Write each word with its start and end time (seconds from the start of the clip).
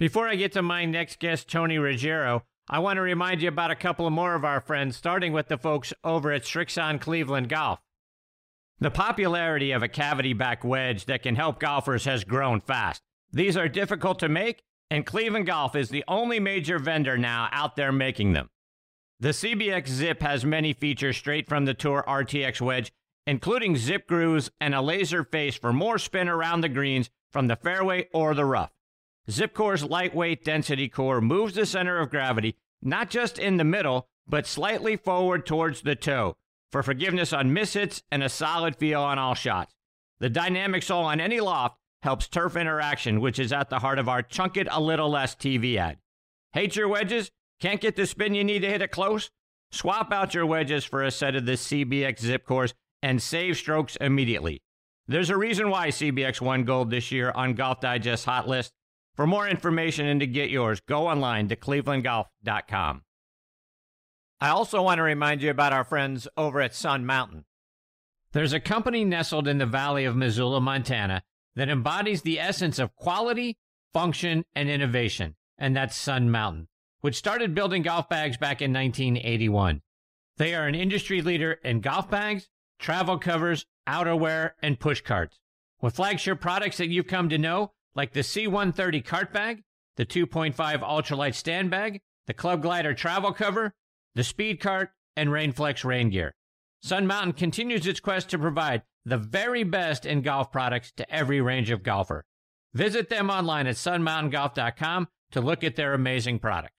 Before 0.00 0.26
I 0.26 0.36
get 0.36 0.52
to 0.52 0.62
my 0.62 0.86
next 0.86 1.18
guest, 1.18 1.46
Tony 1.46 1.76
Ruggiero, 1.76 2.44
I 2.70 2.78
want 2.78 2.96
to 2.96 3.02
remind 3.02 3.42
you 3.42 3.48
about 3.48 3.70
a 3.70 3.76
couple 3.76 4.08
more 4.08 4.34
of 4.34 4.46
our 4.46 4.62
friends, 4.62 4.96
starting 4.96 5.34
with 5.34 5.48
the 5.48 5.58
folks 5.58 5.92
over 6.02 6.32
at 6.32 6.44
Srixon 6.44 6.98
Cleveland 6.98 7.50
Golf. 7.50 7.80
The 8.78 8.90
popularity 8.90 9.72
of 9.72 9.82
a 9.82 9.88
cavity 9.88 10.32
back 10.32 10.64
wedge 10.64 11.04
that 11.04 11.22
can 11.22 11.36
help 11.36 11.60
golfers 11.60 12.06
has 12.06 12.24
grown 12.24 12.62
fast. 12.62 13.02
These 13.30 13.58
are 13.58 13.68
difficult 13.68 14.18
to 14.20 14.30
make, 14.30 14.62
and 14.90 15.04
Cleveland 15.04 15.44
Golf 15.44 15.76
is 15.76 15.90
the 15.90 16.04
only 16.08 16.40
major 16.40 16.78
vendor 16.78 17.18
now 17.18 17.50
out 17.52 17.76
there 17.76 17.92
making 17.92 18.32
them. 18.32 18.48
The 19.20 19.34
CBX 19.34 19.86
Zip 19.86 20.22
has 20.22 20.46
many 20.46 20.72
features 20.72 21.18
straight 21.18 21.46
from 21.46 21.66
the 21.66 21.74
Tour 21.74 22.02
RTX 22.08 22.62
wedge, 22.62 22.90
including 23.26 23.76
zip 23.76 24.08
grooves 24.08 24.50
and 24.62 24.74
a 24.74 24.80
laser 24.80 25.24
face 25.24 25.56
for 25.56 25.74
more 25.74 25.98
spin 25.98 26.26
around 26.26 26.62
the 26.62 26.70
greens 26.70 27.10
from 27.30 27.48
the 27.48 27.56
fairway 27.56 28.08
or 28.14 28.32
the 28.32 28.46
rough. 28.46 28.72
Zipcore's 29.28 29.84
lightweight 29.84 30.44
density 30.44 30.88
core 30.88 31.20
moves 31.20 31.54
the 31.54 31.66
center 31.66 31.98
of 31.98 32.10
gravity 32.10 32.56
not 32.82 33.10
just 33.10 33.38
in 33.38 33.56
the 33.56 33.64
middle, 33.64 34.08
but 34.26 34.46
slightly 34.46 34.96
forward 34.96 35.46
towards 35.46 35.82
the 35.82 35.96
toe 35.96 36.36
for 36.70 36.82
forgiveness 36.82 37.32
on 37.32 37.54
mishits 37.54 38.02
and 38.10 38.22
a 38.22 38.28
solid 38.28 38.76
feel 38.76 39.02
on 39.02 39.18
all 39.18 39.34
shots. 39.34 39.74
The 40.20 40.30
dynamic 40.30 40.82
sole 40.82 41.04
on 41.04 41.20
any 41.20 41.40
loft 41.40 41.78
helps 42.02 42.28
turf 42.28 42.56
interaction, 42.56 43.20
which 43.20 43.38
is 43.38 43.52
at 43.52 43.70
the 43.70 43.80
heart 43.80 43.98
of 43.98 44.08
our 44.08 44.22
Chunk 44.22 44.56
It 44.56 44.68
a 44.70 44.80
Little 44.80 45.10
Less 45.10 45.34
TV 45.34 45.76
ad. 45.76 45.98
Hate 46.52 46.76
your 46.76 46.88
wedges? 46.88 47.30
Can't 47.60 47.80
get 47.80 47.96
the 47.96 48.06
spin 48.06 48.34
you 48.34 48.44
need 48.44 48.60
to 48.60 48.70
hit 48.70 48.82
it 48.82 48.90
close? 48.90 49.30
Swap 49.72 50.12
out 50.12 50.34
your 50.34 50.46
wedges 50.46 50.84
for 50.84 51.02
a 51.02 51.10
set 51.10 51.36
of 51.36 51.46
the 51.46 51.52
CBX 51.52 52.20
zip 52.20 52.44
cores 52.46 52.74
and 53.02 53.20
save 53.20 53.56
strokes 53.56 53.96
immediately. 53.96 54.62
There's 55.06 55.30
a 55.30 55.36
reason 55.36 55.70
why 55.70 55.88
CBX 55.88 56.40
won 56.40 56.64
gold 56.64 56.90
this 56.90 57.10
year 57.12 57.32
on 57.32 57.54
Golf 57.54 57.80
Digest 57.80 58.24
Hot 58.26 58.48
List. 58.48 58.72
For 59.20 59.26
more 59.26 59.46
information 59.46 60.06
and 60.06 60.20
to 60.20 60.26
get 60.26 60.48
yours, 60.48 60.80
go 60.80 61.06
online 61.06 61.48
to 61.48 61.56
clevelandgolf.com. 61.56 63.02
I 64.40 64.48
also 64.48 64.80
want 64.80 64.96
to 64.96 65.02
remind 65.02 65.42
you 65.42 65.50
about 65.50 65.74
our 65.74 65.84
friends 65.84 66.26
over 66.38 66.62
at 66.62 66.74
Sun 66.74 67.04
Mountain. 67.04 67.44
There's 68.32 68.54
a 68.54 68.60
company 68.60 69.04
nestled 69.04 69.46
in 69.46 69.58
the 69.58 69.66
valley 69.66 70.06
of 70.06 70.16
Missoula, 70.16 70.62
Montana, 70.62 71.22
that 71.54 71.68
embodies 71.68 72.22
the 72.22 72.40
essence 72.40 72.78
of 72.78 72.96
quality, 72.96 73.58
function, 73.92 74.46
and 74.54 74.70
innovation, 74.70 75.36
and 75.58 75.76
that's 75.76 75.98
Sun 75.98 76.30
Mountain, 76.30 76.68
which 77.02 77.16
started 77.16 77.54
building 77.54 77.82
golf 77.82 78.08
bags 78.08 78.38
back 78.38 78.62
in 78.62 78.72
1981. 78.72 79.82
They 80.38 80.54
are 80.54 80.66
an 80.66 80.74
industry 80.74 81.20
leader 81.20 81.58
in 81.62 81.82
golf 81.82 82.10
bags, 82.10 82.48
travel 82.78 83.18
covers, 83.18 83.66
outerwear, 83.86 84.52
and 84.62 84.80
push 84.80 85.02
carts. 85.02 85.38
With 85.82 85.96
flagship 85.96 86.40
products 86.40 86.78
that 86.78 86.88
you've 86.88 87.06
come 87.06 87.28
to 87.28 87.36
know, 87.36 87.72
like 87.94 88.12
the 88.12 88.20
C130 88.20 89.04
cart 89.04 89.32
bag, 89.32 89.62
the 89.96 90.06
2.5 90.06 90.54
ultralight 90.54 91.34
stand 91.34 91.70
bag, 91.70 92.00
the 92.26 92.34
Club 92.34 92.62
Glider 92.62 92.94
travel 92.94 93.32
cover, 93.32 93.74
the 94.14 94.24
Speed 94.24 94.60
Cart, 94.60 94.90
and 95.16 95.30
Rainflex 95.30 95.84
rain 95.84 96.10
gear. 96.10 96.34
Sun 96.82 97.06
Mountain 97.06 97.34
continues 97.34 97.86
its 97.86 98.00
quest 98.00 98.30
to 98.30 98.38
provide 98.38 98.82
the 99.04 99.18
very 99.18 99.64
best 99.64 100.06
in 100.06 100.22
golf 100.22 100.50
products 100.50 100.92
to 100.92 101.10
every 101.12 101.40
range 101.40 101.70
of 101.70 101.82
golfer. 101.82 102.24
Visit 102.72 103.08
them 103.08 103.30
online 103.30 103.66
at 103.66 103.76
sunmountaingolf.com 103.76 105.08
to 105.32 105.40
look 105.40 105.64
at 105.64 105.76
their 105.76 105.94
amazing 105.94 106.38
product. 106.38 106.72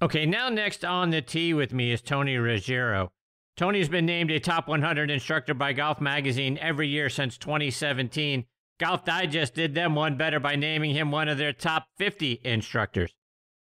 Okay, 0.00 0.26
now 0.26 0.48
next 0.48 0.84
on 0.84 1.10
the 1.10 1.22
tee 1.22 1.54
with 1.54 1.72
me 1.72 1.92
is 1.92 2.00
Tony 2.00 2.36
Ruggiero. 2.36 3.12
Tony's 3.56 3.88
been 3.88 4.06
named 4.06 4.30
a 4.30 4.40
top 4.40 4.66
100 4.66 5.10
instructor 5.10 5.54
by 5.54 5.72
Golf 5.72 6.00
Magazine 6.00 6.58
every 6.58 6.88
year 6.88 7.08
since 7.08 7.38
2017. 7.38 8.44
Golf 8.84 9.02
Digest 9.06 9.54
did 9.54 9.74
them 9.74 9.94
one 9.94 10.18
better 10.18 10.38
by 10.38 10.56
naming 10.56 10.90
him 10.90 11.10
one 11.10 11.26
of 11.26 11.38
their 11.38 11.54
top 11.54 11.86
50 11.96 12.42
instructors. 12.44 13.14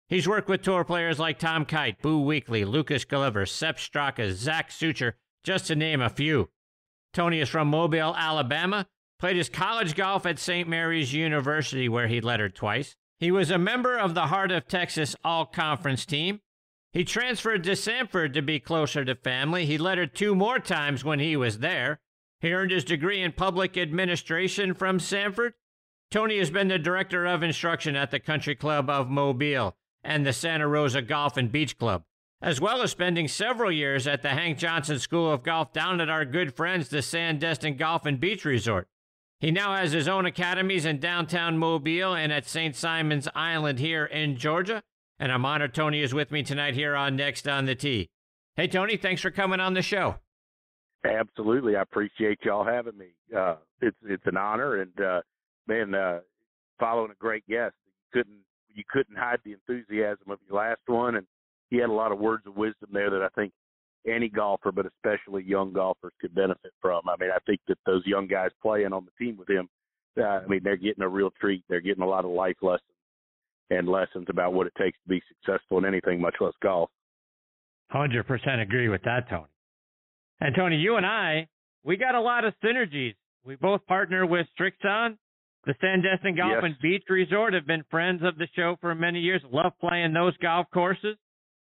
He's 0.07 0.27
worked 0.27 0.47
with 0.47 0.61
tour 0.61 0.83
players 0.83 1.17
like 1.17 1.39
Tom 1.39 1.65
Kite, 1.65 1.99
Boo 2.03 2.23
Weekley, 2.23 2.67
Lucas 2.67 3.03
Glover, 3.03 3.47
Sepp 3.47 3.77
Straka, 3.77 4.31
Zach 4.31 4.69
Sucher, 4.69 5.13
just 5.43 5.65
to 5.65 5.75
name 5.75 6.01
a 6.01 6.09
few. 6.11 6.49
Tony 7.13 7.39
is 7.39 7.49
from 7.49 7.67
Mobile, 7.67 8.15
Alabama, 8.15 8.85
played 9.19 9.37
his 9.37 9.49
college 9.49 9.95
golf 9.95 10.27
at 10.27 10.37
St. 10.37 10.69
Mary's 10.69 11.15
University, 11.15 11.89
where 11.89 12.07
he 12.07 12.21
lettered 12.21 12.53
twice. 12.53 12.95
He 13.19 13.31
was 13.31 13.49
a 13.49 13.57
member 13.57 13.97
of 13.97 14.13
the 14.13 14.27
Heart 14.27 14.51
of 14.51 14.67
Texas 14.67 15.15
All 15.23 15.47
Conference 15.47 16.05
team. 16.05 16.41
He 16.93 17.03
transferred 17.03 17.63
to 17.63 17.71
Samford 17.71 18.35
to 18.35 18.43
be 18.43 18.59
closer 18.59 19.03
to 19.03 19.15
family. 19.15 19.65
He 19.65 19.79
lettered 19.79 20.13
two 20.13 20.35
more 20.35 20.59
times 20.59 21.03
when 21.03 21.17
he 21.17 21.35
was 21.35 21.57
there. 21.57 22.01
He 22.39 22.53
earned 22.53 22.71
his 22.71 22.83
degree 22.83 23.21
in 23.21 23.31
public 23.31 23.77
administration 23.77 24.73
from 24.73 24.99
Samford. 24.99 25.53
Tony 26.11 26.37
has 26.37 26.51
been 26.51 26.67
the 26.67 26.79
director 26.79 27.25
of 27.25 27.43
instruction 27.43 27.95
at 27.95 28.11
the 28.11 28.19
Country 28.19 28.55
Club 28.55 28.89
of 28.89 29.09
Mobile 29.09 29.75
and 30.03 30.25
the 30.25 30.33
Santa 30.33 30.67
Rosa 30.67 31.01
Golf 31.01 31.35
and 31.35 31.51
Beach 31.51 31.77
Club, 31.77 32.03
as 32.41 32.61
well 32.61 32.81
as 32.81 32.91
spending 32.91 33.27
several 33.27 33.71
years 33.71 34.07
at 34.07 34.21
the 34.21 34.29
Hank 34.29 34.57
Johnson 34.57 34.99
School 34.99 35.31
of 35.31 35.43
Golf 35.43 35.73
down 35.73 35.99
at 35.99 36.09
our 36.09 36.23
good 36.23 36.55
friends, 36.55 36.89
the 36.89 36.97
Sandestin 36.97 37.77
Golf 37.77 38.05
and 38.05 38.19
Beach 38.19 38.45
Resort. 38.45 38.87
He 39.39 39.51
now 39.51 39.75
has 39.75 39.91
his 39.91 40.07
own 40.07 40.25
academies 40.25 40.85
in 40.85 40.99
downtown 40.99 41.57
Mobile 41.57 42.15
and 42.15 42.31
at 42.31 42.47
St. 42.47 42.75
Simon's 42.75 43.27
Island 43.35 43.79
here 43.79 44.05
in 44.05 44.37
Georgia. 44.37 44.81
And 45.19 45.31
I'm 45.31 45.45
honored 45.45 45.73
Tony 45.73 46.01
is 46.01 46.13
with 46.13 46.31
me 46.31 46.41
tonight 46.43 46.75
here 46.75 46.95
on 46.95 47.15
Next 47.15 47.47
on 47.47 47.65
the 47.65 47.75
Tee. 47.75 48.09
Hey, 48.55 48.67
Tony, 48.67 48.97
thanks 48.97 49.21
for 49.21 49.29
coming 49.29 49.59
on 49.59 49.73
the 49.73 49.81
show. 49.81 50.17
Absolutely, 51.07 51.75
I 51.75 51.81
appreciate 51.81 52.39
y'all 52.43 52.65
having 52.65 52.97
me. 52.97 53.07
Uh, 53.35 53.55
it's 53.81 53.97
it's 54.05 54.25
an 54.25 54.37
honor, 54.37 54.81
and 54.81 55.01
uh, 55.01 55.21
man, 55.67 55.93
uh, 55.93 56.19
following 56.79 57.11
a 57.11 57.15
great 57.15 57.45
guest, 57.47 57.75
you 57.85 57.93
couldn't 58.13 58.39
you 58.73 58.83
couldn't 58.89 59.17
hide 59.17 59.39
the 59.45 59.53
enthusiasm 59.53 60.29
of 60.29 60.39
your 60.47 60.59
last 60.59 60.81
one, 60.87 61.15
and 61.15 61.25
he 61.69 61.77
had 61.77 61.89
a 61.89 61.93
lot 61.93 62.11
of 62.11 62.19
words 62.19 62.45
of 62.45 62.55
wisdom 62.55 62.89
there 62.91 63.09
that 63.09 63.21
I 63.21 63.29
think 63.39 63.51
any 64.07 64.29
golfer, 64.29 64.71
but 64.71 64.85
especially 64.85 65.43
young 65.43 65.73
golfers, 65.73 66.13
could 66.21 66.33
benefit 66.33 66.71
from. 66.81 67.01
I 67.07 67.15
mean, 67.19 67.29
I 67.31 67.39
think 67.45 67.59
that 67.67 67.77
those 67.85 68.03
young 68.05 68.27
guys 68.27 68.49
playing 68.61 68.93
on 68.93 69.05
the 69.05 69.25
team 69.25 69.37
with 69.37 69.49
him, 69.49 69.67
uh, 70.17 70.23
I 70.23 70.47
mean, 70.47 70.61
they're 70.63 70.77
getting 70.77 71.03
a 71.03 71.09
real 71.09 71.31
treat. 71.39 71.63
They're 71.69 71.81
getting 71.81 72.03
a 72.03 72.07
lot 72.07 72.25
of 72.25 72.31
life 72.31 72.55
lessons 72.61 72.81
and 73.69 73.87
lessons 73.87 74.27
about 74.29 74.53
what 74.53 74.67
it 74.67 74.73
takes 74.77 74.97
to 75.03 75.09
be 75.09 75.21
successful 75.27 75.77
in 75.77 75.85
anything, 75.85 76.21
much 76.21 76.35
less 76.39 76.53
golf. 76.61 76.89
Hundred 77.89 78.23
percent 78.25 78.61
agree 78.61 78.89
with 78.89 79.01
that, 79.03 79.29
Tony. 79.29 79.47
And 80.39 80.55
Tony, 80.55 80.77
you 80.77 80.97
and 80.97 81.05
I, 81.05 81.47
we 81.83 81.97
got 81.97 82.15
a 82.15 82.21
lot 82.21 82.45
of 82.45 82.53
synergies. 82.63 83.15
We 83.45 83.55
both 83.55 83.85
partner 83.87 84.25
with 84.25 84.45
Srixon, 84.59 85.17
the 85.65 85.73
Sandestin 85.83 86.37
Golf 86.37 86.51
yes. 86.55 86.63
and 86.63 86.75
Beach 86.81 87.03
Resort. 87.09 87.53
Have 87.53 87.65
been 87.65 87.83
friends 87.89 88.21
of 88.23 88.37
the 88.37 88.47
show 88.55 88.75
for 88.81 88.93
many 88.93 89.19
years. 89.19 89.41
Love 89.51 89.73
playing 89.79 90.13
those 90.13 90.35
golf 90.37 90.67
courses. 90.73 91.15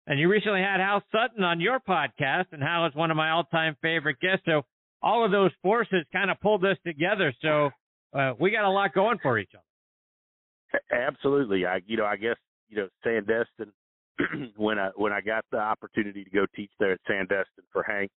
And 0.07 0.19
you 0.19 0.29
recently 0.29 0.61
had 0.61 0.79
Hal 0.79 1.03
Sutton 1.11 1.43
on 1.43 1.59
your 1.59 1.79
podcast, 1.79 2.45
and 2.53 2.63
Hal 2.63 2.85
is 2.87 2.95
one 2.95 3.11
of 3.11 3.17
my 3.17 3.31
all-time 3.31 3.75
favorite 3.81 4.19
guests. 4.21 4.43
So 4.45 4.63
all 5.01 5.25
of 5.25 5.31
those 5.31 5.51
forces 5.61 6.05
kind 6.13 6.31
of 6.31 6.39
pulled 6.39 6.63
us 6.65 6.77
together. 6.85 7.33
So 7.41 7.69
uh, 8.17 8.33
we 8.39 8.51
got 8.51 8.63
a 8.63 8.69
lot 8.69 8.93
going 8.93 9.17
for 9.21 9.37
each 9.37 9.51
other. 9.53 9.63
Absolutely. 10.91 11.65
I, 11.65 11.81
you 11.85 11.97
know, 11.97 12.05
I 12.05 12.17
guess 12.17 12.37
you 12.69 12.77
know 12.77 12.87
Sandestin. 13.05 13.71
when 14.57 14.79
I 14.79 14.89
when 14.95 15.13
I 15.13 15.21
got 15.21 15.45
the 15.51 15.59
opportunity 15.59 16.23
to 16.23 16.29
go 16.31 16.45
teach 16.55 16.71
there 16.79 16.93
at 16.93 16.99
Sandestin 17.07 17.63
for 17.71 17.83
Hank, 17.83 18.09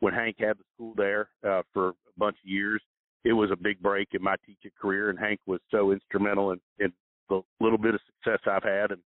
when 0.00 0.14
Hank 0.14 0.36
had 0.38 0.58
the 0.58 0.64
school 0.74 0.94
there 0.96 1.28
uh, 1.46 1.62
for 1.72 1.90
a 1.90 1.94
bunch 2.18 2.36
of 2.44 2.50
years, 2.50 2.82
it 3.24 3.32
was 3.32 3.50
a 3.50 3.56
big 3.56 3.80
break 3.80 4.08
in 4.12 4.22
my 4.22 4.36
teaching 4.44 4.70
career, 4.80 5.10
and 5.10 5.18
Hank 5.18 5.40
was 5.46 5.60
so 5.70 5.92
instrumental 5.92 6.52
in, 6.52 6.60
in 6.78 6.92
the 7.28 7.40
little 7.60 7.78
bit 7.78 7.94
of 7.94 8.00
success 8.06 8.40
I've 8.46 8.62
had, 8.62 8.90
and 8.90 9.00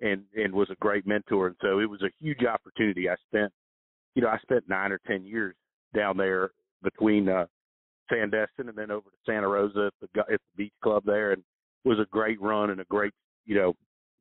and 0.00 0.24
and 0.34 0.52
was 0.52 0.68
a 0.70 0.76
great 0.76 1.06
mentor. 1.06 1.46
And 1.46 1.56
so 1.62 1.78
it 1.78 1.88
was 1.88 2.02
a 2.02 2.10
huge 2.20 2.44
opportunity. 2.44 3.08
I 3.08 3.14
spent, 3.28 3.52
you 4.14 4.22
know, 4.22 4.28
I 4.28 4.38
spent 4.38 4.68
nine 4.68 4.92
or 4.92 5.00
ten 5.06 5.24
years 5.24 5.54
down 5.94 6.16
there 6.16 6.50
between 6.82 7.28
uh, 7.28 7.46
Sandestin 8.10 8.68
and 8.68 8.76
then 8.76 8.90
over 8.90 9.08
to 9.08 9.16
Santa 9.24 9.48
Rosa 9.48 9.90
at 10.02 10.10
the 10.12 10.20
at 10.20 10.40
the 10.40 10.64
beach 10.64 10.74
club 10.82 11.04
there, 11.06 11.32
and 11.32 11.42
it 11.84 11.88
was 11.88 11.98
a 11.98 12.06
great 12.10 12.40
run 12.40 12.70
and 12.70 12.80
a 12.80 12.84
great, 12.84 13.12
you 13.46 13.54
know, 13.54 13.74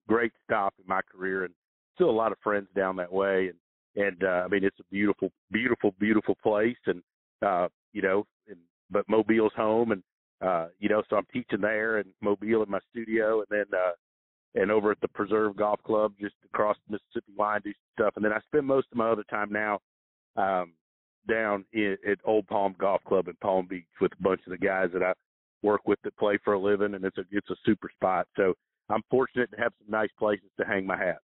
great 0.08 0.32
stop 0.46 0.74
in 0.80 0.86
my 0.88 1.02
career, 1.12 1.44
and 1.44 1.54
still 1.96 2.10
a 2.10 2.12
lot 2.12 2.32
of 2.32 2.38
friends 2.44 2.68
down 2.76 2.96
that 2.96 3.12
way. 3.12 3.48
And 3.48 3.58
and 4.02 4.24
uh, 4.24 4.44
I 4.46 4.48
mean, 4.48 4.64
it's 4.64 4.80
a 4.80 4.92
beautiful, 4.92 5.32
beautiful, 5.52 5.94
beautiful 6.00 6.36
place, 6.42 6.78
and 6.88 7.02
uh, 7.46 7.68
you 7.94 8.02
know, 8.02 8.26
and 8.48 8.58
but 8.90 9.08
Mobile's 9.10 9.54
home, 9.56 9.92
and 9.92 10.04
uh, 10.42 10.68
you 10.80 10.90
know, 10.90 11.04
so 11.10 11.16
I'm 11.16 11.28
teaching 11.32 11.62
there 11.62 12.00
in 12.00 12.06
Mobile 12.22 12.64
in 12.64 12.70
my 12.70 12.80
studio, 12.90 13.40
and 13.40 13.48
then 13.50 13.66
uh, 13.74 13.92
and 14.56 14.72
over 14.72 14.92
at 14.92 15.00
the 15.02 15.08
Preserve 15.10 15.56
Golf 15.56 15.82
Club 15.84 16.14
just 16.20 16.36
across 16.46 16.78
the 16.88 16.94
Mississippi 16.94 17.34
line 17.38 17.62
do 17.64 17.74
stuff, 17.94 18.14
and 18.16 18.26
then 18.26 18.34
I 18.34 18.40
spend 18.48 18.66
most 18.66 18.88
of 18.92 18.98
my 18.98 19.10
other 19.10 19.26
time 19.30 19.52
now 19.52 19.80
um, 20.36 20.74
down 21.30 21.66
in, 21.74 21.98
at 22.10 22.18
Old 22.26 22.48
Palm 22.48 22.76
Golf 22.80 23.04
Club 23.04 23.28
in 23.28 23.36
Palm 23.42 23.68
Beach 23.70 23.86
with 24.00 24.12
a 24.14 24.24
bunch 24.24 24.42
of 24.46 24.52
the 24.52 24.58
guys 24.58 24.90
that 24.94 25.04
I 25.04 25.14
work 25.62 25.82
with 25.86 26.00
that 26.04 26.18
play 26.18 26.38
for 26.44 26.54
a 26.54 26.60
living, 26.60 26.96
and 26.96 27.06
it's 27.06 27.18
a 27.18 27.24
it's 27.32 27.50
a 27.50 27.56
super 27.66 27.90
spot. 27.96 28.28
So 28.36 28.54
I'm 28.90 29.04
fortunate 29.10 29.52
to 29.52 29.58
have 29.58 29.74
some 29.80 29.92
nice 29.92 30.10
places 30.18 30.50
to 30.60 30.66
hang 30.66 30.86
my 30.86 30.98
hat. 30.98 31.20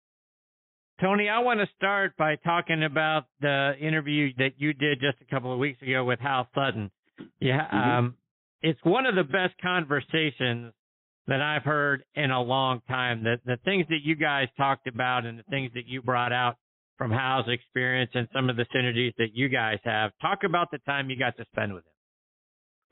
Tony, 1.03 1.29
I 1.29 1.41
want 1.41 1.59
to 1.59 1.67
start 1.77 2.17
by 2.17 2.37
talking 2.37 2.85
about 2.85 3.25
the 3.41 3.73
interview 3.81 4.33
that 4.39 4.53
you 4.59 4.73
did 4.73 5.01
just 5.01 5.17
a 5.21 5.25
couple 5.35 5.53
of 5.53 5.59
weeks 5.59 5.83
ago 5.83 6.05
with 6.05 6.21
Hal 6.21 6.49
Sutton. 6.55 6.93
Yeah, 7.41 7.67
mm-hmm. 7.67 7.91
um, 7.91 8.15
it's 8.63 8.79
one 8.85 9.07
of 9.07 9.17
the 9.17 9.25
best 9.25 9.55
conversations 9.61 10.73
that 11.27 11.43
I've 11.43 11.65
heard 11.65 12.05
in 12.15 12.31
a 12.31 12.41
long 12.41 12.83
time. 12.89 13.25
The 13.25 13.41
the 13.45 13.59
things 13.65 13.85
that 13.89 14.03
you 14.05 14.15
guys 14.15 14.47
talked 14.57 14.87
about 14.87 15.27
and 15.27 15.41
the 15.41 15.43
things 15.51 15.73
that 15.75 15.87
you 15.89 16.03
brought 16.03 16.33
out 16.33 16.57
from 16.99 17.11
Hal's 17.11 17.49
experience 17.49 18.13
and 18.15 18.29
some 18.33 18.49
of 18.49 18.55
the 18.55 18.67
synergies 18.73 19.15
that 19.19 19.35
you 19.35 19.49
guys 19.49 19.79
have. 19.83 20.13
Talk 20.21 20.45
about 20.45 20.71
the 20.71 20.79
time 20.87 21.11
you 21.11 21.19
got 21.19 21.37
to 21.37 21.45
spend 21.53 21.75
with 21.75 21.85
him. 21.85 21.93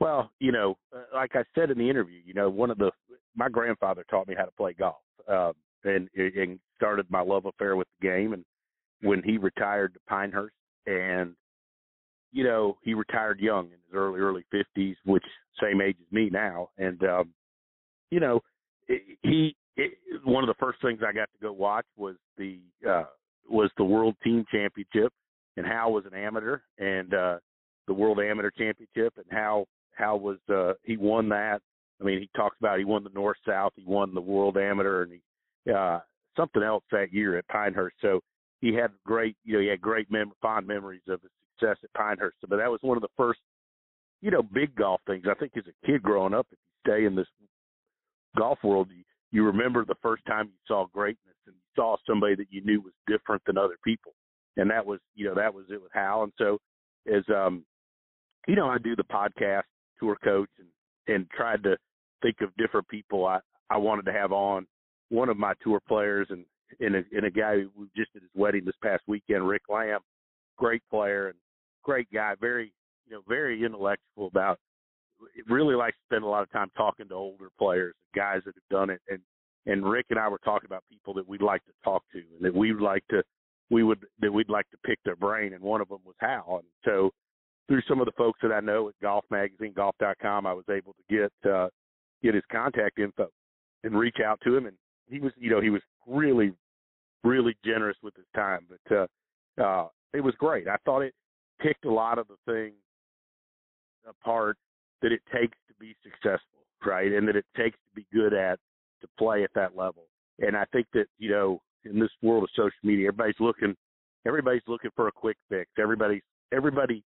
Well, 0.00 0.32
you 0.40 0.50
know, 0.50 0.76
uh, 0.92 1.02
like 1.14 1.36
I 1.36 1.44
said 1.54 1.70
in 1.70 1.78
the 1.78 1.88
interview, 1.88 2.18
you 2.24 2.34
know, 2.34 2.50
one 2.50 2.72
of 2.72 2.78
the 2.78 2.90
my 3.36 3.48
grandfather 3.48 4.04
taught 4.10 4.26
me 4.26 4.34
how 4.36 4.46
to 4.46 4.52
play 4.52 4.72
golf, 4.72 4.96
um, 5.28 5.52
and 5.84 6.08
and 6.14 6.58
started 6.76 7.06
my 7.10 7.20
love 7.20 7.46
affair 7.46 7.76
with 7.76 7.88
the 8.00 8.08
game. 8.08 8.32
And 8.32 8.44
when 9.02 9.22
he 9.22 9.38
retired 9.38 9.94
to 9.94 10.00
Pinehurst, 10.08 10.54
and 10.86 11.34
you 12.32 12.44
know, 12.44 12.78
he 12.82 12.94
retired 12.94 13.40
young 13.40 13.66
in 13.66 13.72
his 13.72 13.94
early 13.94 14.20
early 14.20 14.44
fifties, 14.50 14.96
which 15.04 15.24
same 15.60 15.80
age 15.80 15.96
as 16.00 16.12
me 16.12 16.30
now, 16.30 16.68
and 16.78 17.02
um, 17.04 17.32
you 18.10 18.20
know, 18.20 18.40
he 19.22 19.56
it, 19.76 19.92
one 20.24 20.44
of 20.44 20.48
the 20.48 20.60
first 20.60 20.80
things 20.82 21.00
I 21.06 21.12
got 21.12 21.28
to 21.32 21.40
go 21.40 21.52
watch 21.52 21.86
was 21.96 22.16
the 22.36 22.60
uh, 22.88 23.04
was 23.48 23.70
the 23.76 23.84
World 23.84 24.14
Team 24.22 24.44
Championship, 24.50 25.12
and 25.56 25.66
Hal 25.66 25.92
was 25.92 26.04
an 26.06 26.14
amateur, 26.14 26.58
and 26.78 27.14
uh, 27.14 27.38
the 27.86 27.94
World 27.94 28.20
Amateur 28.20 28.50
Championship, 28.50 29.14
and 29.16 29.26
how 29.30 29.66
how 29.94 30.16
was 30.16 30.38
uh, 30.52 30.74
he 30.84 30.96
won 30.96 31.28
that. 31.30 31.60
I 32.00 32.04
mean, 32.04 32.20
he 32.20 32.30
talks 32.34 32.56
about 32.60 32.78
he 32.78 32.84
won 32.84 33.04
the 33.04 33.10
North 33.10 33.36
South, 33.46 33.72
he 33.76 33.84
won 33.84 34.14
the 34.14 34.20
World 34.20 34.56
Amateur, 34.56 35.02
and 35.02 35.12
he 35.12 35.20
uh, 35.74 36.00
something 36.36 36.62
else 36.62 36.84
that 36.92 37.12
year 37.12 37.36
at 37.38 37.48
Pinehurst. 37.48 37.96
So 38.00 38.20
he 38.60 38.74
had 38.74 38.90
great, 39.04 39.36
you 39.44 39.54
know, 39.54 39.60
he 39.60 39.68
had 39.68 39.80
great 39.80 40.10
mem- 40.10 40.32
fond 40.40 40.66
memories 40.66 41.02
of 41.08 41.20
his 41.22 41.30
success 41.58 41.78
at 41.82 41.92
Pinehurst. 41.94 42.36
But 42.48 42.56
that 42.56 42.70
was 42.70 42.80
one 42.82 42.96
of 42.96 43.02
the 43.02 43.08
first, 43.16 43.40
you 44.20 44.30
know, 44.30 44.42
big 44.42 44.74
golf 44.74 45.00
things. 45.06 45.24
I 45.28 45.34
think 45.34 45.52
as 45.56 45.64
a 45.66 45.86
kid 45.86 46.02
growing 46.02 46.34
up, 46.34 46.46
if 46.50 46.58
you 46.58 46.92
stay 46.92 47.04
in 47.06 47.14
this 47.14 47.28
golf 48.36 48.58
world, 48.62 48.88
you, 48.90 49.02
you 49.32 49.44
remember 49.44 49.84
the 49.84 49.94
first 50.02 50.24
time 50.26 50.46
you 50.46 50.58
saw 50.66 50.86
greatness 50.92 51.36
and 51.46 51.54
saw 51.76 51.96
somebody 52.06 52.34
that 52.36 52.48
you 52.50 52.62
knew 52.64 52.80
was 52.80 52.92
different 53.06 53.42
than 53.46 53.58
other 53.58 53.76
people. 53.84 54.12
And 54.56 54.70
that 54.70 54.84
was, 54.84 55.00
you 55.14 55.26
know, 55.26 55.34
that 55.34 55.54
was 55.54 55.66
it 55.70 55.80
with 55.80 55.92
Hal. 55.94 56.24
And 56.24 56.32
so 56.38 56.58
as 57.12 57.22
um 57.34 57.64
you 58.46 58.56
know, 58.56 58.68
I 58.68 58.78
do 58.78 58.96
the 58.96 59.04
podcast 59.04 59.62
tour 59.98 60.16
coach 60.22 60.48
and 60.58 60.68
and 61.14 61.28
tried 61.30 61.62
to 61.64 61.76
think 62.22 62.36
of 62.40 62.54
different 62.56 62.88
people 62.88 63.26
I 63.26 63.40
I 63.70 63.76
wanted 63.76 64.06
to 64.06 64.12
have 64.12 64.32
on. 64.32 64.66
One 65.10 65.28
of 65.28 65.36
my 65.36 65.52
tour 65.62 65.80
players 65.86 66.28
and 66.30 66.44
and 66.78 66.94
a, 66.94 67.26
a 67.26 67.30
guy 67.30 67.56
who 67.56 67.88
just 67.96 68.12
did 68.12 68.22
his 68.22 68.30
wedding 68.34 68.64
this 68.64 68.76
past 68.82 69.02
weekend, 69.08 69.46
Rick 69.46 69.62
Lamb, 69.68 70.00
great 70.56 70.82
player 70.88 71.28
and 71.28 71.36
great 71.82 72.08
guy, 72.12 72.34
very 72.40 72.72
you 73.06 73.12
know 73.12 73.22
very 73.28 73.64
intellectual 73.64 74.28
about 74.28 74.58
really 75.48 75.74
likes 75.74 75.96
to 75.96 76.14
spend 76.14 76.24
a 76.24 76.28
lot 76.28 76.42
of 76.42 76.50
time 76.50 76.70
talking 76.76 77.08
to 77.08 77.14
older 77.14 77.48
players, 77.58 77.94
guys 78.14 78.40
that 78.46 78.54
have 78.54 78.78
done 78.78 78.90
it, 78.90 79.00
and 79.08 79.20
and 79.66 79.84
Rick 79.84 80.06
and 80.10 80.18
I 80.18 80.28
were 80.28 80.40
talking 80.44 80.66
about 80.66 80.84
people 80.90 81.12
that 81.14 81.28
we'd 81.28 81.42
like 81.42 81.64
to 81.66 81.72
talk 81.84 82.02
to, 82.12 82.18
and 82.18 82.40
that 82.40 82.54
we 82.54 82.72
would 82.72 82.82
like 82.82 83.04
to, 83.10 83.22
we 83.68 83.82
would 83.82 84.04
that 84.20 84.32
we'd 84.32 84.48
like 84.48 84.70
to 84.70 84.78
pick 84.84 84.98
their 85.04 85.16
brain, 85.16 85.52
and 85.52 85.62
one 85.62 85.80
of 85.80 85.88
them 85.88 86.00
was 86.04 86.16
Hal, 86.20 86.62
and 86.62 86.68
so 86.84 87.10
through 87.68 87.82
some 87.88 88.00
of 88.00 88.06
the 88.06 88.12
folks 88.12 88.40
that 88.42 88.52
I 88.52 88.60
know 88.60 88.88
at 88.88 88.94
Golf 89.00 89.24
Magazine, 89.30 89.72
Golf.com, 89.76 90.44
I 90.44 90.52
was 90.52 90.64
able 90.68 90.94
to 90.94 91.14
get 91.14 91.50
uh, 91.50 91.68
get 92.22 92.34
his 92.34 92.42
contact 92.50 92.98
info 92.98 93.28
and 93.84 93.98
reach 93.98 94.16
out 94.24 94.40
to 94.44 94.56
him, 94.56 94.66
and 94.66 94.76
he 95.10 95.20
was, 95.20 95.32
you 95.36 95.50
know, 95.50 95.60
he 95.60 95.70
was 95.70 95.82
really, 96.06 96.52
really 97.24 97.56
generous 97.64 97.96
with 98.02 98.14
his 98.16 98.26
time, 98.34 98.66
but 98.68 98.96
uh, 98.96 99.62
uh, 99.62 99.88
it 100.12 100.20
was 100.20 100.34
great. 100.38 100.68
I 100.68 100.76
thought 100.84 101.02
it 101.02 101.14
picked 101.60 101.84
a 101.84 101.92
lot 101.92 102.18
of 102.18 102.26
the 102.28 102.52
things 102.52 102.74
apart 104.08 104.56
that 105.02 105.12
it 105.12 105.20
takes 105.32 105.56
to 105.68 105.74
be 105.78 105.94
successful, 106.02 106.64
right? 106.84 107.12
And 107.12 107.26
that 107.28 107.36
it 107.36 107.46
takes 107.56 107.76
to 107.76 107.94
be 107.94 108.06
good 108.12 108.32
at 108.32 108.58
to 109.00 109.08
play 109.18 109.44
at 109.44 109.50
that 109.54 109.76
level. 109.76 110.04
And 110.38 110.56
I 110.56 110.64
think 110.72 110.86
that, 110.94 111.06
you 111.18 111.30
know, 111.30 111.60
in 111.84 111.98
this 111.98 112.10
world 112.22 112.44
of 112.44 112.50
social 112.54 112.72
media, 112.82 113.08
everybody's 113.08 113.40
looking 113.40 113.74
everybody's 114.26 114.62
looking 114.66 114.90
for 114.94 115.08
a 115.08 115.12
quick 115.12 115.36
fix. 115.48 115.70
Everybody's 115.78 116.22
everybody 116.52 117.02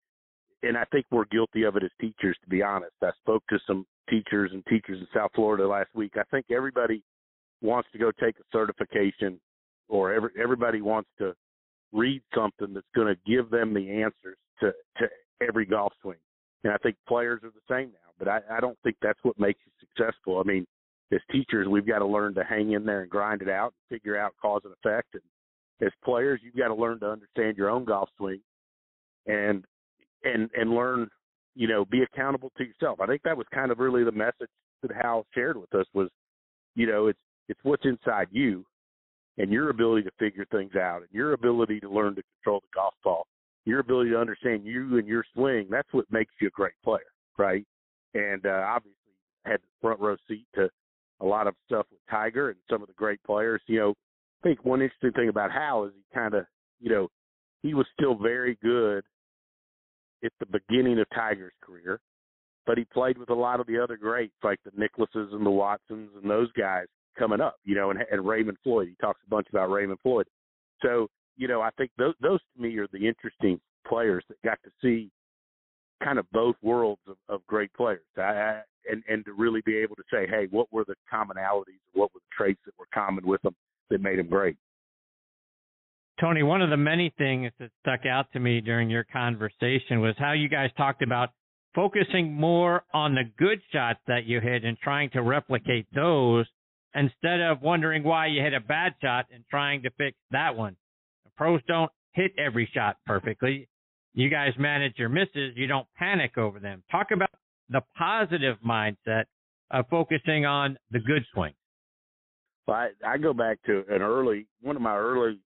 and 0.63 0.77
I 0.77 0.85
think 0.93 1.07
we're 1.11 1.25
guilty 1.27 1.65
of 1.65 1.77
it 1.77 1.83
as 1.83 1.91
teachers, 2.01 2.37
to 2.43 2.49
be 2.49 2.63
honest. 2.63 2.93
I 3.03 3.11
spoke 3.21 3.43
to 3.51 3.59
some 3.67 3.85
teachers 4.09 4.51
and 4.53 4.65
teachers 4.67 5.01
in 5.01 5.07
South 5.15 5.31
Florida 5.35 5.67
last 5.67 5.91
week. 5.95 6.13
I 6.17 6.23
think 6.31 6.47
everybody 6.51 7.03
wants 7.63 7.89
to 7.93 7.99
go 7.99 8.11
take 8.11 8.39
a 8.39 8.43
certification 8.53 9.41
or 9.89 10.13
every, 10.13 10.31
everybody 10.41 10.81
wants 10.81 11.09
to 11.19 11.35
read 11.93 12.23
something 12.35 12.75
that's 12.75 12.87
going 12.95 13.15
to 13.15 13.21
give 13.31 13.51
them 13.51 13.73
the 13.75 13.91
answers 13.91 14.37
to, 14.61 14.73
to 14.99 15.09
every 15.47 15.67
golf 15.67 15.93
swing. 16.03 16.19
And 16.65 16.73
I 16.73 16.77
think 16.79 16.97
players 17.07 17.41
are 17.43 17.51
the 17.51 17.75
same 17.75 17.89
now, 17.89 18.13
but 18.19 18.29
I, 18.29 18.41
I 18.51 18.61
don't 18.61 18.79
think 18.83 18.97
that's 19.03 19.19
what 19.23 19.39
makes 19.39 19.61
you 19.67 19.73
successful. 19.81 20.39
I 20.39 20.45
mean, 20.45 20.67
as 21.13 21.21
teachers, 21.31 21.69
we've 21.69 21.87
got 21.87 21.99
to 21.99 22.07
learn 22.07 22.35
to 22.35 22.45
hang 22.45 22.73
in 22.73 22.85
there 22.85 23.03
and 23.03 23.11
grind 23.11 23.43
it 23.43 23.49
out 23.49 23.75
and 23.75 23.99
figure 23.99 24.17
out 24.17 24.35
cause 24.41 24.63
and 24.65 24.73
effect. 24.73 25.15
And 25.15 25.23
as 25.87 25.93
players, 26.05 26.41
you've 26.43 26.57
got 26.57 26.69
to 26.69 26.75
learn 26.75 27.01
to 27.01 27.11
understand 27.11 27.57
your 27.57 27.71
own 27.71 27.85
golf 27.85 28.09
swing 28.17 28.41
and 29.27 29.65
and 30.25 30.49
and 30.55 30.71
learn, 30.71 31.09
you 31.55 31.69
know, 31.69 31.85
be 31.85 32.03
accountable 32.03 32.51
to 32.57 32.65
yourself. 32.65 33.01
I 33.01 33.07
think 33.07 33.23
that 33.25 33.37
was 33.37 33.47
kind 33.53 33.71
of 33.71 33.79
really 33.79 34.05
the 34.05 34.13
message 34.13 34.49
that 34.83 34.93
Hal 34.93 35.27
shared 35.35 35.57
with 35.57 35.75
us 35.75 35.87
was, 35.93 36.09
you 36.75 36.87
know, 36.87 37.09
it's 37.09 37.19
it's 37.53 37.61
what's 37.63 37.85
inside 37.85 38.29
you 38.31 38.65
and 39.39 39.51
your 39.51 39.71
ability 39.71 40.03
to 40.03 40.11
figure 40.19 40.47
things 40.51 40.75
out 40.75 41.03
and 41.03 41.09
your 41.13 41.33
ability 41.33 41.81
to 41.81 41.89
learn 41.89 42.15
to 42.15 42.23
control 42.41 42.61
the 42.61 42.69
golf 42.75 42.95
ball 43.05 43.27
your 43.65 43.81
ability 43.81 44.11
to 44.11 44.19
understand 44.19 44.65
you 44.65 44.99
and 44.99 45.07
your 45.07 45.25
swing, 45.35 45.69
that's 45.71 45.89
what 45.93 46.11
makes 46.11 46.33
you 46.41 46.49
a 46.49 46.51
great 46.51 46.73
player, 46.85 47.01
right? 47.39 47.65
And 48.15 48.45
uh, 48.45 48.65
obviously 48.67 48.99
had 49.45 49.61
the 49.61 49.69
front 49.81 50.01
row 50.01 50.17
seat 50.29 50.47
to 50.55 50.69
a 51.21 51.25
lot 51.25 51.47
of 51.47 51.55
stuff 51.67 51.87
with 51.91 52.01
Tiger 52.11 52.51
and 52.51 52.59
some 52.71 52.83
of 52.83 52.89
the 52.89 52.95
great 52.95 53.23
players. 53.25 53.63
You 53.67 53.79
know, 53.79 53.91
I 54.43 54.49
think 54.49 54.65
one 54.65 54.83
interesting 54.83 55.13
thing 55.13 55.29
about 55.29 55.53
Hal 55.53 55.85
is 55.85 55.93
he 55.95 56.03
kind 56.15 56.35
of, 56.35 56.45
you 56.81 56.91
know, 56.91 57.09
he 57.63 57.75
was 57.75 57.87
still 57.97 58.17
very 58.17 58.59
good 58.63 59.05
at 60.25 60.33
the 60.41 60.47
beginning 60.47 60.99
of 60.99 61.07
Tiger's 61.15 61.53
career, 61.63 62.01
but 62.67 62.79
he 62.79 62.85
played 62.93 63.19
with 63.19 63.31
a 63.31 63.35
lot 63.35 63.61
of 63.61 63.67
the 63.69 63.79
other 63.79 63.97
greats 63.97 64.35
like 64.43 64.59
the 64.65 64.73
Nicklauses 64.73 65.33
and 65.33 65.47
the 65.47 65.51
Watsons 65.51 66.11
and 66.21 66.29
those 66.29 66.51
guys 66.53 66.87
coming 67.19 67.41
up, 67.41 67.57
you 67.65 67.75
know, 67.75 67.91
and, 67.91 68.01
and 68.11 68.27
Raymond 68.27 68.59
Floyd. 68.63 68.89
He 68.89 68.95
talks 69.01 69.21
a 69.27 69.31
bunch 69.31 69.47
about 69.51 69.71
Raymond 69.71 69.99
Floyd. 70.03 70.27
So 70.83 71.09
you 71.37 71.49
know, 71.49 71.61
I 71.61 71.71
think 71.77 71.91
those 71.99 72.15
those 72.21 72.41
to 72.55 72.63
me 72.63 72.77
are 72.79 72.89
the 72.93 73.07
interesting 73.07 73.61
players 73.87 74.25
that 74.29 74.41
got 74.45 74.59
to 74.65 74.71
see 74.83 75.11
kind 76.03 76.19
of 76.19 76.27
both 76.33 76.57
worlds 76.63 77.01
of, 77.09 77.17
of 77.29 77.47
great 77.47 77.73
players. 77.75 78.01
I, 78.17 78.21
I, 78.21 78.63
and 78.91 79.03
and 79.09 79.25
to 79.25 79.33
really 79.33 79.63
be 79.65 79.77
able 79.77 79.97
to 79.97 80.03
say, 80.13 80.27
hey, 80.29 80.49
what 80.51 80.73
were 80.73 80.85
the 80.85 80.95
commonalities? 81.13 81.81
What 81.95 82.11
were 82.15 82.21
the 82.21 82.37
traits 82.37 82.61
that 82.67 82.75
were 82.79 82.89
common 82.93 83.27
with 83.27 83.43
them 83.43 83.55
that 83.91 84.01
made 84.01 84.19
them 84.19 84.29
great? 84.29 84.57
Tony, 86.21 86.43
one 86.43 86.63
of 86.63 86.71
the 86.71 86.77
many 86.77 87.13
things 87.19 87.51
that 87.59 87.71
stuck 87.81 88.07
out 88.07 88.27
to 88.33 88.41
me 88.41 88.61
during 88.61 88.91
your 88.91 89.05
conversation 89.05 90.01
was 90.01 90.15
how 90.19 90.33
you 90.33 90.49
guys 90.49 90.71
talked 90.77 91.03
about 91.03 91.31
focusing 91.75 92.33
more 92.33 92.85
on 92.93 93.15
the 93.15 93.25
good 93.39 93.61
shots 93.73 93.99
that 94.07 94.27
you 94.27 94.41
hit 94.41 94.65
and 94.65 94.79
trying 94.79 95.09
to 95.11 95.23
replicate 95.23 95.87
those 95.95 96.47
instead 96.95 97.41
of 97.41 97.63
wondering 97.63 98.03
why 98.03 98.27
you 98.27 98.43
hit 98.43 98.55
a 98.55 98.61
bad 98.61 98.95
shot 99.03 99.27
and 99.33 99.45
trying 99.51 99.83
to 99.83 99.91
fix 99.99 100.17
that 100.31 100.57
one. 100.57 100.77
Pros 101.37 101.61
don't 101.67 101.91
hit 102.13 102.33
every 102.39 102.69
shot 102.73 102.97
perfectly. 103.07 103.69
You 104.15 104.29
guys 104.29 104.53
manage 104.59 104.95
your 104.99 105.09
misses. 105.09 105.55
You 105.57 105.67
don't 105.67 105.87
panic 105.97 106.37
over 106.37 106.61
them. 106.61 106.83
Talk 106.91 107.09
about 107.13 107.31
the 107.71 107.81
positive 107.97 108.57
mindset 108.67 109.25
of 109.71 109.87
focusing 109.89 110.45
on 110.45 110.77
the 110.91 111.01
good 111.01 111.25
swing. 111.33 111.55
Well, 112.67 112.77
I, 112.77 112.91
I 113.07 113.19
go 113.19 113.33
back 113.33 113.59
to 113.67 113.85
an 113.89 114.03
early, 114.03 114.47
one 114.61 114.77
of 114.77 114.83
my 114.83 114.97
early, 114.97 115.39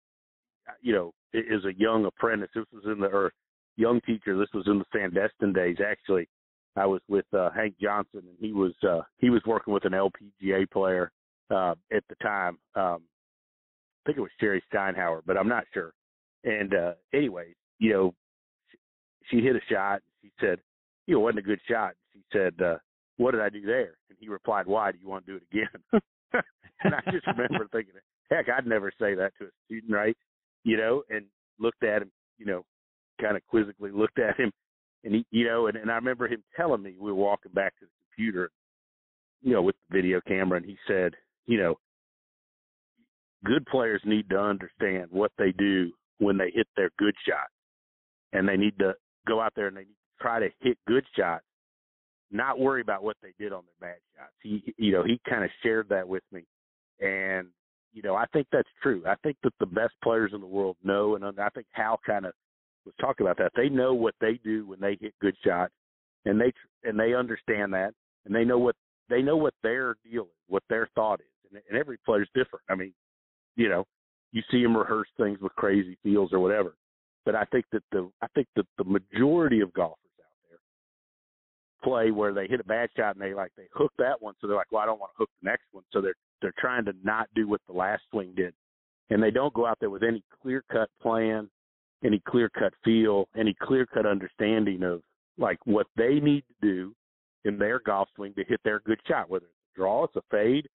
you 0.83 0.93
know, 0.93 1.13
is 1.33 1.65
a 1.65 1.79
young 1.79 2.05
apprentice. 2.07 2.49
This 2.55 2.65
was 2.73 2.83
in 2.87 3.01
the, 3.01 3.07
or 3.07 3.33
young 3.77 4.01
teacher. 4.01 4.37
This 4.37 4.49
was 4.53 4.67
in 4.67 4.79
the 4.79 4.85
Sandestin 4.95 5.55
days. 5.55 5.77
Actually, 5.87 6.29
I 6.75 6.87
was 6.87 7.01
with 7.09 7.25
uh, 7.33 7.51
Hank 7.51 7.77
Johnson, 7.81 8.23
and 8.27 8.37
he 8.41 8.53
was 8.53 8.73
uh, 8.87 9.03
he 9.19 9.31
was 9.31 9.43
working 9.47 9.73
with 9.73 9.85
an 9.85 9.93
LPGA 9.93 10.71
player 10.71 11.13
uh, 11.51 11.75
at 11.93 12.05
the 12.09 12.15
time. 12.23 12.59
Um, 12.75 13.03
I 14.07 14.09
think 14.09 14.19
it 14.19 14.23
was 14.23 14.31
Sherri 14.41 14.63
Steinhauer, 14.73 15.23
but 15.27 15.37
I'm 15.37 15.49
not 15.49 15.65
sure. 15.75 15.93
And 16.45 16.75
uh 16.75 16.93
anyway, 17.13 17.55
you 17.81 17.93
know, 17.93 18.15
she, 18.71 18.79
she 19.29 19.43
hit 19.45 19.57
a 19.57 19.61
shot. 19.69 20.01
She 20.23 20.31
said, 20.41 20.61
you 21.07 21.15
know, 21.15 21.21
it 21.21 21.25
wasn't 21.25 21.41
a 21.41 21.43
good 21.43 21.61
shot. 21.69 21.95
She 22.13 22.23
said, 22.33 22.55
uh, 22.65 22.77
what 23.17 23.33
did 23.33 23.41
I 23.41 23.49
do 23.49 23.63
there? 23.63 23.97
And 24.09 24.19
he 24.21 24.29
replied, 24.29 24.67
why 24.67 24.93
do 24.93 24.99
you 25.01 25.09
want 25.09 25.27
to 25.27 25.33
do 25.33 25.37
it 25.39 25.43
again? 25.53 26.03
and 26.85 26.95
I 26.95 27.01
just 27.11 27.27
remember 27.27 27.67
thinking, 27.73 27.95
heck, 28.31 28.47
I'd 28.49 28.67
never 28.67 28.93
say 28.99 29.15
that 29.15 29.33
to 29.39 29.47
a 29.47 29.51
student, 29.67 29.93
right? 29.93 30.17
You 30.65 30.77
know, 30.77 31.03
and 31.11 31.27
looked 31.59 31.83
at 31.83 32.03
him, 32.03 32.11
you 32.39 32.47
know, 32.47 32.65
kind 33.21 33.37
of 33.37 33.47
quizzically 33.47 33.91
looked 33.91 34.19
at 34.19 34.39
him, 34.39 34.53
and 35.05 35.15
he, 35.15 35.27
you 35.31 35.47
know, 35.47 35.69
and, 35.69 35.77
and 35.77 35.91
I 35.91 35.95
remember 35.95 36.29
him 36.29 36.43
telling 36.57 36.83
me 36.83 36.95
we 36.99 37.11
were 37.11 37.15
walking 37.15 37.53
back 37.53 37.75
to 37.79 37.87
the 37.87 37.91
computer, 38.09 38.51
you 39.43 39.53
know, 39.53 39.63
with 39.63 39.77
the 39.89 39.97
video 39.97 40.21
camera, 40.27 40.59
and 40.59 40.67
he 40.67 40.77
said, 40.87 41.15
you 41.47 41.59
know, 41.59 41.77
good 43.45 43.65
players 43.67 44.03
need 44.05 44.29
to 44.31 44.39
understand 44.39 45.07
what 45.11 45.33
they 45.39 45.53
do 45.53 45.93
when 46.19 46.37
they 46.37 46.51
hit 46.55 46.67
their 46.77 46.91
good 46.99 47.15
shot, 47.27 47.49
and 48.33 48.49
they 48.49 48.57
need 48.57 48.79
to 48.79 48.95
go 49.27 49.41
out 49.41 49.53
there 49.57 49.69
and 49.69 49.77
they 49.77 49.81
need 49.81 49.87
to 49.87 50.23
try 50.23 50.41
to 50.41 50.49
hit 50.61 50.79
good 50.87 51.05
shots, 51.17 51.45
not 52.31 52.59
worry 52.59 52.81
about 52.81 53.03
what 53.03 53.17
they 53.23 53.33
did 53.39 53.53
on 53.53 53.63
their 53.81 53.91
bad 53.91 53.99
shots. 54.17 54.33
He, 54.43 54.75
you 54.79 54.93
know, 54.93 55.05
he 55.05 55.21
kind 55.29 55.45
of 55.45 55.51
shared 55.63 55.89
that 55.91 56.09
with 56.09 56.25
me, 56.33 56.45
and 57.01 57.49
you 57.93 58.03
know, 58.03 58.15
I 58.15 58.27
think 58.33 58.47
that's 58.53 58.69
true. 58.83 59.03
I 59.07 59.15
think 59.23 59.37
that 59.43 59.55
the 59.59 59.67
best 59.67 59.95
players 60.03 60.33
in 60.35 60.41
the 60.41 60.47
world 60.47 60.77
know, 60.85 61.15
and 61.15 61.25
I 61.25 61.49
think 61.51 61.67
Hal 61.73 61.99
kind 62.07 62.27
of 62.27 62.33
was 62.85 62.95
talking 63.01 63.27
about 63.27 63.39
that. 63.39 63.53
They 63.57 63.69
know 63.69 63.95
what 63.95 64.15
they 64.21 64.39
do 64.45 64.67
when 64.67 64.81
they 64.81 64.99
hit 65.01 65.15
good 65.21 65.35
shots, 65.45 65.73
and 66.25 66.41
they 66.41 66.53
and 66.85 66.99
they 66.99 67.15
understand 67.15 67.73
that, 67.75 67.93
and 68.25 68.35
they 68.35 68.45
know 68.45 68.59
what 68.59 68.77
they 69.09 69.23
know 69.23 69.37
what 69.37 69.55
their 69.63 69.97
deal 70.05 70.25
is, 70.25 70.43
what 70.49 70.63
their 70.69 70.89
thought 70.95 71.21
is, 71.21 71.27
and, 71.51 71.61
and 71.69 71.79
every 71.79 71.99
player's 72.05 72.29
different. 72.35 72.65
I 72.69 72.75
mean, 72.75 72.93
you 73.57 73.69
know, 73.69 73.85
you 74.33 74.43
see 74.51 74.63
them 74.63 74.77
rehearse 74.77 75.09
things 75.17 75.39
with 75.41 75.55
crazy 75.55 75.97
feels 76.03 76.33
or 76.33 76.41
whatever, 76.41 76.77
but 77.25 77.35
I 77.35 77.45
think 77.47 77.65
that 77.73 77.83
the 77.93 78.11
I 78.23 78.27
think 78.35 78.49
that 78.57 78.67
the 78.79 78.85
majority 78.85 79.61
of 79.61 79.73
golfers 79.73 79.97
out 80.21 80.49
there 80.49 80.59
play 81.83 82.11
where 82.11 82.35
they 82.35 82.47
hit 82.47 82.61
a 82.61 82.65
bad 82.65 82.91
shot 82.97 83.17
and 83.17 83.23
they 83.23 83.35
like 83.35 83.53
they 83.57 83.69
hook 83.73 83.93
that 83.99 84.21
one, 84.21 84.35
so 84.41 84.47
they're 84.47 84.57
like, 84.57 84.71
well, 84.71 84.83
I 84.83 84.87
don't 84.87 85.01
want 85.01 85.13
to 85.13 85.19
hook 85.19 85.31
the 85.43 85.49
next 85.49 85.65
one, 85.73 85.85
so 85.93 86.01
they're 86.01 86.15
they're 86.43 86.55
trying 86.59 86.85
to 86.87 86.93
not 87.03 87.29
do 87.35 87.49
what 87.49 87.61
the 87.67 87.73
last 87.73 88.03
swing 88.11 88.33
did, 88.37 88.53
and 89.11 89.23
they 89.23 89.31
don't 89.31 89.55
go 89.55 89.67
out 89.67 89.79
there 89.81 89.91
with 89.91 90.03
any 90.03 90.23
clear 90.43 90.63
cut 90.71 90.91
plan, 91.01 91.49
any 92.05 92.21
clear 92.29 92.51
cut 92.51 92.75
feel, 92.85 93.29
any 93.37 93.55
clear 93.63 93.87
cut 93.87 94.07
understanding 94.07 94.83
of 94.83 95.03
like 95.39 95.59
what 95.65 95.87
they 95.97 96.21
need 96.21 96.45
to 96.49 96.55
do 96.61 96.95
in 97.45 97.59
their 97.59 97.79
golf 97.81 98.09
swing 98.17 98.35
to 98.35 98.45
hit 98.45 98.61
their 98.65 98.81
good 98.81 99.01
shot, 99.07 99.31
whether 99.31 99.47
it's 99.47 99.55
a 99.75 99.79
draw, 99.79 100.05
it's 100.05 100.17
a 100.17 100.23
fade, 100.31 100.69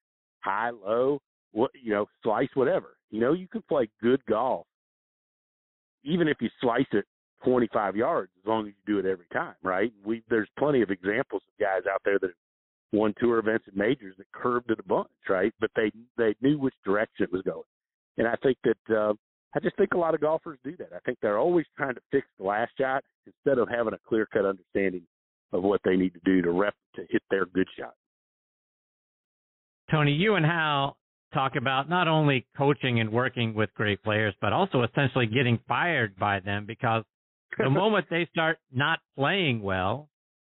high, 0.43 0.71
low, 0.71 1.19
what 1.51 1.71
you 1.81 1.91
know, 1.91 2.07
slice, 2.23 2.49
whatever. 2.53 2.97
You 3.09 3.19
know, 3.19 3.33
you 3.33 3.47
can 3.47 3.61
play 3.67 3.89
good 4.01 4.21
golf 4.25 4.65
even 6.03 6.27
if 6.27 6.37
you 6.41 6.49
slice 6.59 6.85
it 6.91 7.05
25 7.43 7.95
yards, 7.95 8.31
as 8.39 8.47
long 8.47 8.67
as 8.67 8.73
you 8.85 8.93
do 8.93 8.99
it 8.99 9.09
every 9.09 9.25
time, 9.33 9.55
right? 9.63 9.91
We 10.05 10.23
there's 10.29 10.49
plenty 10.59 10.81
of 10.81 10.91
examples 10.91 11.41
of 11.47 11.59
guys 11.59 11.81
out 11.91 12.01
there 12.05 12.19
that 12.19 12.31
won 12.91 13.13
tour 13.19 13.39
events 13.39 13.65
and 13.67 13.75
majors 13.75 14.15
that 14.17 14.31
curved 14.31 14.69
it 14.69 14.79
a 14.79 14.83
bunch, 14.83 15.09
right? 15.29 15.53
But 15.59 15.71
they 15.75 15.91
they 16.17 16.35
knew 16.41 16.59
which 16.59 16.75
direction 16.85 17.23
it 17.23 17.31
was 17.31 17.41
going, 17.41 17.63
and 18.17 18.27
I 18.27 18.35
think 18.43 18.57
that 18.63 18.95
uh, 18.95 19.13
I 19.55 19.59
just 19.59 19.75
think 19.77 19.93
a 19.93 19.97
lot 19.97 20.13
of 20.13 20.21
golfers 20.21 20.59
do 20.63 20.77
that. 20.77 20.89
I 20.95 20.99
think 20.99 21.17
they're 21.21 21.39
always 21.39 21.65
trying 21.75 21.95
to 21.95 22.01
fix 22.11 22.27
the 22.37 22.45
last 22.45 22.71
shot 22.79 23.03
instead 23.25 23.57
of 23.57 23.69
having 23.69 23.93
a 23.93 23.99
clear 24.07 24.27
cut 24.31 24.45
understanding 24.45 25.03
of 25.51 25.63
what 25.63 25.81
they 25.83 25.95
need 25.95 26.13
to 26.13 26.21
do 26.23 26.41
to 26.41 26.51
rep 26.51 26.75
to 26.95 27.01
hit 27.09 27.23
their 27.29 27.45
good 27.47 27.67
shot. 27.77 27.93
Tony, 29.91 30.13
you 30.13 30.35
and 30.35 30.45
Hal 30.45 30.97
talk 31.33 31.55
about 31.57 31.89
not 31.89 32.07
only 32.07 32.47
coaching 32.57 32.99
and 32.99 33.11
working 33.11 33.53
with 33.53 33.73
great 33.73 34.01
players, 34.03 34.33
but 34.41 34.53
also 34.53 34.83
essentially 34.83 35.27
getting 35.27 35.59
fired 35.67 36.15
by 36.17 36.39
them 36.39 36.65
because 36.65 37.03
the 37.57 37.69
moment 37.69 38.05
they 38.09 38.27
start 38.31 38.57
not 38.71 38.99
playing 39.17 39.61
well, 39.61 40.09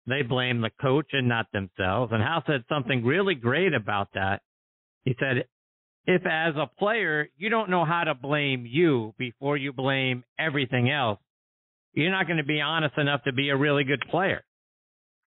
they 0.06 0.22
blame 0.22 0.60
the 0.60 0.70
coach 0.80 1.06
and 1.12 1.28
not 1.28 1.46
themselves. 1.52 2.12
And 2.12 2.22
Hal 2.22 2.42
said 2.46 2.64
something 2.68 3.04
really 3.04 3.34
great 3.34 3.74
about 3.74 4.08
that. 4.14 4.42
He 5.04 5.14
said, 5.18 5.44
if 6.06 6.22
as 6.26 6.54
a 6.56 6.70
player 6.78 7.28
you 7.36 7.48
don't 7.48 7.70
know 7.70 7.84
how 7.84 8.04
to 8.04 8.14
blame 8.14 8.66
you 8.66 9.14
before 9.18 9.56
you 9.56 9.72
blame 9.72 10.22
everything 10.38 10.90
else, 10.90 11.18
you're 11.94 12.10
not 12.10 12.26
going 12.26 12.38
to 12.38 12.44
be 12.44 12.60
honest 12.60 12.98
enough 12.98 13.22
to 13.24 13.32
be 13.32 13.48
a 13.48 13.56
really 13.56 13.84
good 13.84 14.02
player. 14.10 14.44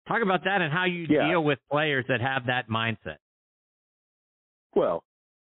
Talk 0.08 0.22
about 0.22 0.44
that 0.44 0.60
and 0.60 0.72
how 0.72 0.84
you 0.84 1.06
yeah. 1.08 1.28
deal 1.28 1.44
with 1.44 1.58
players 1.70 2.04
that 2.08 2.20
have 2.20 2.46
that 2.46 2.68
mindset. 2.68 3.16
Well, 4.74 5.04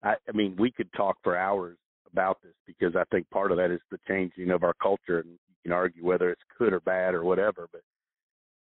I, 0.03 0.15
I 0.27 0.31
mean, 0.33 0.55
we 0.57 0.71
could 0.71 0.91
talk 0.93 1.17
for 1.23 1.37
hours 1.37 1.77
about 2.11 2.37
this 2.43 2.53
because 2.65 2.95
I 2.95 3.03
think 3.11 3.29
part 3.29 3.51
of 3.51 3.57
that 3.57 3.71
is 3.71 3.79
the 3.91 3.99
changing 4.07 4.51
of 4.51 4.63
our 4.63 4.73
culture, 4.81 5.19
and 5.19 5.29
you 5.29 5.37
can 5.63 5.71
argue 5.71 6.05
whether 6.05 6.29
it's 6.29 6.41
good 6.57 6.73
or 6.73 6.79
bad 6.81 7.13
or 7.13 7.23
whatever. 7.23 7.67
But 7.71 7.81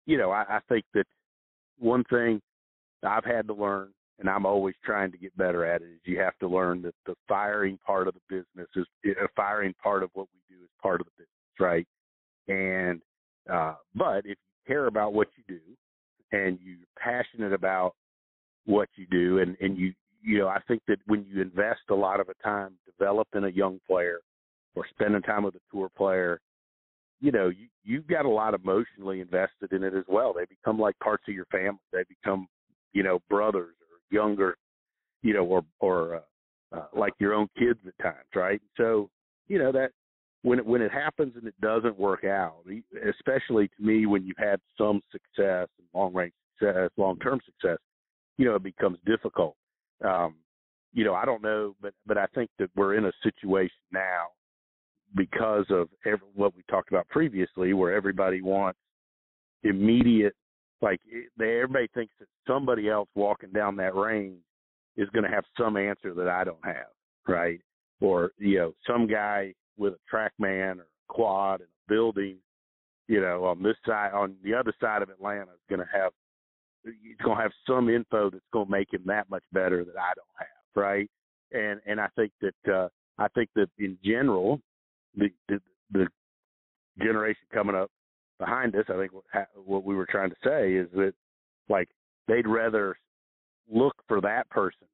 you 0.05 0.17
know, 0.17 0.31
I, 0.31 0.43
I 0.49 0.59
think 0.69 0.85
that 0.93 1.05
one 1.79 2.03
thing 2.05 2.41
I've 3.03 3.25
had 3.25 3.47
to 3.47 3.53
learn, 3.53 3.89
and 4.19 4.29
I'm 4.29 4.45
always 4.45 4.75
trying 4.83 5.11
to 5.11 5.17
get 5.17 5.35
better 5.37 5.65
at 5.65 5.81
it, 5.81 5.85
is 5.85 5.99
you 6.05 6.19
have 6.19 6.37
to 6.39 6.47
learn 6.47 6.81
that 6.83 6.95
the 7.05 7.15
firing 7.27 7.79
part 7.85 8.07
of 8.07 8.13
the 8.13 8.21
business 8.29 8.67
is 8.75 8.85
a 9.05 9.27
firing 9.35 9.73
part 9.81 10.03
of 10.03 10.09
what 10.13 10.27
we 10.33 10.55
do 10.55 10.63
is 10.63 10.69
part 10.81 11.01
of 11.01 11.07
the 11.07 11.23
business, 11.23 11.59
right? 11.59 11.87
And 12.47 13.01
uh, 13.51 13.75
but 13.95 14.19
if 14.19 14.37
you 14.37 14.67
care 14.67 14.87
about 14.87 15.13
what 15.13 15.27
you 15.37 15.43
do 15.55 16.37
and 16.37 16.59
you're 16.61 16.77
passionate 16.99 17.53
about 17.53 17.95
what 18.65 18.89
you 18.95 19.07
do 19.09 19.39
and 19.39 19.57
and 19.59 19.77
you 19.77 19.93
you 20.21 20.39
know, 20.39 20.47
I 20.47 20.59
think 20.67 20.81
that 20.87 20.97
when 21.07 21.25
you 21.27 21.41
invest 21.41 21.81
a 21.89 21.95
lot 21.95 22.19
of 22.19 22.29
a 22.29 22.43
time 22.43 22.73
developing 22.85 23.43
a 23.43 23.49
young 23.49 23.79
player 23.87 24.19
or 24.75 24.85
spending 24.89 25.21
time 25.21 25.43
with 25.43 25.55
a 25.55 25.61
tour 25.71 25.89
player, 25.97 26.39
you 27.19 27.31
know, 27.31 27.49
you 27.49 27.67
you've 27.83 28.07
got 28.07 28.25
a 28.25 28.29
lot 28.29 28.53
emotionally 28.53 29.21
invested 29.21 29.71
in 29.71 29.83
it 29.83 29.93
as 29.93 30.05
well. 30.07 30.33
They 30.33 30.45
become 30.45 30.79
like 30.79 30.97
parts 30.99 31.23
of 31.27 31.33
your 31.33 31.45
family. 31.45 31.79
They 31.91 32.03
become, 32.07 32.47
you 32.93 33.03
know, 33.03 33.19
brothers 33.29 33.75
or 33.81 34.15
younger, 34.15 34.57
you 35.21 35.33
know, 35.33 35.45
or 35.45 35.63
or 35.79 36.15
uh, 36.15 36.77
uh, 36.77 36.85
like 36.95 37.13
your 37.19 37.33
own 37.33 37.47
kids 37.57 37.79
at 37.87 38.03
times, 38.03 38.27
right? 38.35 38.61
So, 38.77 39.09
you 39.47 39.59
know 39.59 39.71
that 39.71 39.91
when 40.43 40.59
it 40.59 40.65
when 40.65 40.81
it 40.81 40.91
happens 40.91 41.33
and 41.35 41.47
it 41.47 41.59
doesn't 41.61 41.99
work 41.99 42.23
out, 42.23 42.63
especially 43.07 43.67
to 43.67 43.83
me 43.83 44.05
when 44.05 44.25
you've 44.25 44.37
had 44.37 44.59
some 44.77 45.01
success 45.11 45.67
long 45.93 46.13
range 46.13 46.33
success, 46.59 46.89
long 46.97 47.17
term 47.19 47.39
success, 47.45 47.77
you 48.37 48.45
know, 48.45 48.55
it 48.55 48.63
becomes 48.63 48.97
difficult 49.05 49.55
um, 50.03 50.35
you 50.93 51.03
know, 51.03 51.13
I 51.13 51.25
don't 51.25 51.41
know, 51.41 51.75
but 51.81 51.93
but 52.05 52.17
I 52.17 52.25
think 52.33 52.49
that 52.59 52.69
we're 52.75 52.95
in 52.95 53.05
a 53.05 53.11
situation 53.23 53.77
now 53.91 54.27
because 55.15 55.65
of 55.69 55.89
every, 56.05 56.27
what 56.35 56.55
we 56.55 56.63
talked 56.69 56.89
about 56.89 57.07
previously, 57.09 57.73
where 57.73 57.93
everybody 57.93 58.41
wants 58.41 58.79
immediate, 59.63 60.33
like 60.81 60.99
they, 61.37 61.61
everybody 61.61 61.87
thinks 61.93 62.13
that 62.19 62.27
somebody 62.47 62.89
else 62.89 63.09
walking 63.15 63.51
down 63.51 63.75
that 63.77 63.95
range 63.95 64.39
is 64.97 65.09
going 65.09 65.23
to 65.23 65.29
have 65.29 65.45
some 65.57 65.77
answer 65.77 66.13
that 66.13 66.27
I 66.27 66.43
don't 66.43 66.65
have, 66.65 66.87
right? 67.27 67.59
Or 68.01 68.31
you 68.37 68.57
know, 68.57 68.73
some 68.87 69.07
guy 69.07 69.53
with 69.77 69.93
a 69.93 70.15
TrackMan 70.15 70.77
or 70.77 70.81
a 70.81 71.07
quad 71.07 71.61
and 71.61 71.69
a 71.69 71.93
building, 71.93 72.37
you 73.07 73.21
know, 73.21 73.45
on 73.45 73.63
this 73.63 73.77
side, 73.85 74.11
on 74.13 74.35
the 74.43 74.53
other 74.53 74.73
side 74.81 75.01
of 75.01 75.09
Atlanta 75.09 75.51
is 75.51 75.69
going 75.69 75.79
to 75.79 75.87
have 75.93 76.11
he's 76.83 77.17
going 77.23 77.37
to 77.37 77.43
have 77.43 77.51
some 77.67 77.89
info 77.89 78.29
that's 78.29 78.43
going 78.51 78.65
to 78.65 78.71
make 78.71 78.93
him 78.93 79.03
that 79.05 79.29
much 79.29 79.43
better 79.51 79.83
that 79.83 79.97
I 79.97 80.13
don't 80.15 80.27
have, 80.39 80.47
right? 80.75 81.09
And 81.51 81.79
and 81.85 81.99
I 81.99 82.07
think 82.15 82.31
that 82.41 82.73
uh, 82.73 82.87
I 83.17 83.27
think 83.29 83.49
that 83.55 83.69
in 83.77 83.97
general, 84.03 84.59
the, 85.15 85.29
the 85.47 85.59
the 85.91 86.07
generation 86.99 87.43
coming 87.53 87.75
up 87.75 87.91
behind 88.39 88.75
us, 88.75 88.85
I 88.89 88.97
think 88.97 89.11
what, 89.13 89.25
what 89.65 89.83
we 89.83 89.95
were 89.95 90.07
trying 90.09 90.29
to 90.29 90.35
say 90.43 90.73
is 90.73 90.87
that 90.95 91.13
like 91.69 91.89
they'd 92.27 92.47
rather 92.47 92.97
look 93.69 93.95
for 94.07 94.21
that 94.21 94.49
person 94.49 94.87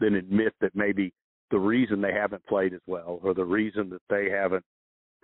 than 0.00 0.14
admit 0.14 0.54
that 0.60 0.74
maybe 0.74 1.12
the 1.50 1.58
reason 1.58 2.00
they 2.00 2.12
haven't 2.12 2.44
played 2.46 2.74
as 2.74 2.80
well 2.86 3.20
or 3.22 3.34
the 3.34 3.44
reason 3.44 3.90
that 3.90 4.02
they 4.08 4.30
haven't 4.30 4.64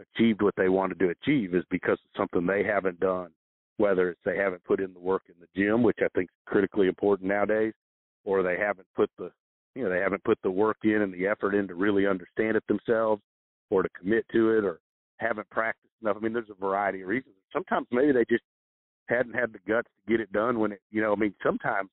achieved 0.01 0.43
what 0.43 0.55
they 0.57 0.69
wanted 0.69 0.99
to 0.99 1.09
achieve 1.09 1.55
is 1.55 1.65
because 1.71 1.99
of 2.05 2.17
something 2.17 2.47
they 2.47 2.63
haven't 2.63 3.01
done 3.01 3.31
whether 3.81 4.11
it's 4.11 4.21
they 4.27 4.37
haven't 4.37 4.63
put 4.65 4.79
in 4.79 4.93
the 4.93 5.01
work 5.01 5.23
in 5.29 5.35
the 5.41 5.49
gym, 5.59 5.83
which 5.83 5.97
I 6.03 6.09
think 6.15 6.29
is 6.29 6.37
critically 6.45 6.87
important 6.87 7.31
nowadays, 7.31 7.73
or 8.25 8.43
they 8.43 8.59
haven't 8.59 8.87
put 8.95 9.11
the 9.17 9.31
you 9.75 9.83
know 9.83 9.89
they 9.89 10.01
haven't 10.01 10.23
put 10.23 10.39
the 10.43 10.51
work 10.51 10.77
in 10.85 11.01
and 11.01 11.15
the 11.15 11.27
effort 11.27 11.55
in 11.55 11.67
to 11.67 11.75
really 11.75 12.07
understand 12.07 12.59
it 12.59 12.65
themselves, 12.69 13.23
or 13.71 13.83
to 13.83 13.89
commit 13.99 14.27
to 14.33 14.51
it, 14.51 14.65
or 14.67 14.81
haven't 15.17 15.49
practiced 15.49 15.95
enough. 16.03 16.19
I 16.19 16.21
mean, 16.21 16.35
there's 16.35 16.51
a 16.51 16.61
variety 16.61 17.01
of 17.01 17.09
reasons. 17.09 17.35
Sometimes 17.55 17.87
maybe 17.91 18.13
they 18.13 18.27
just 18.29 18.45
hadn't 19.09 19.35
had 19.35 19.51
the 19.51 19.61
guts 19.67 19.89
to 19.89 20.13
get 20.13 20.21
it 20.21 20.31
done 20.31 20.61
when 20.61 20.73
it 20.73 20.83
you 20.91 21.01
know 21.01 21.13
I 21.13 21.17
mean 21.17 21.35
sometimes 21.43 21.89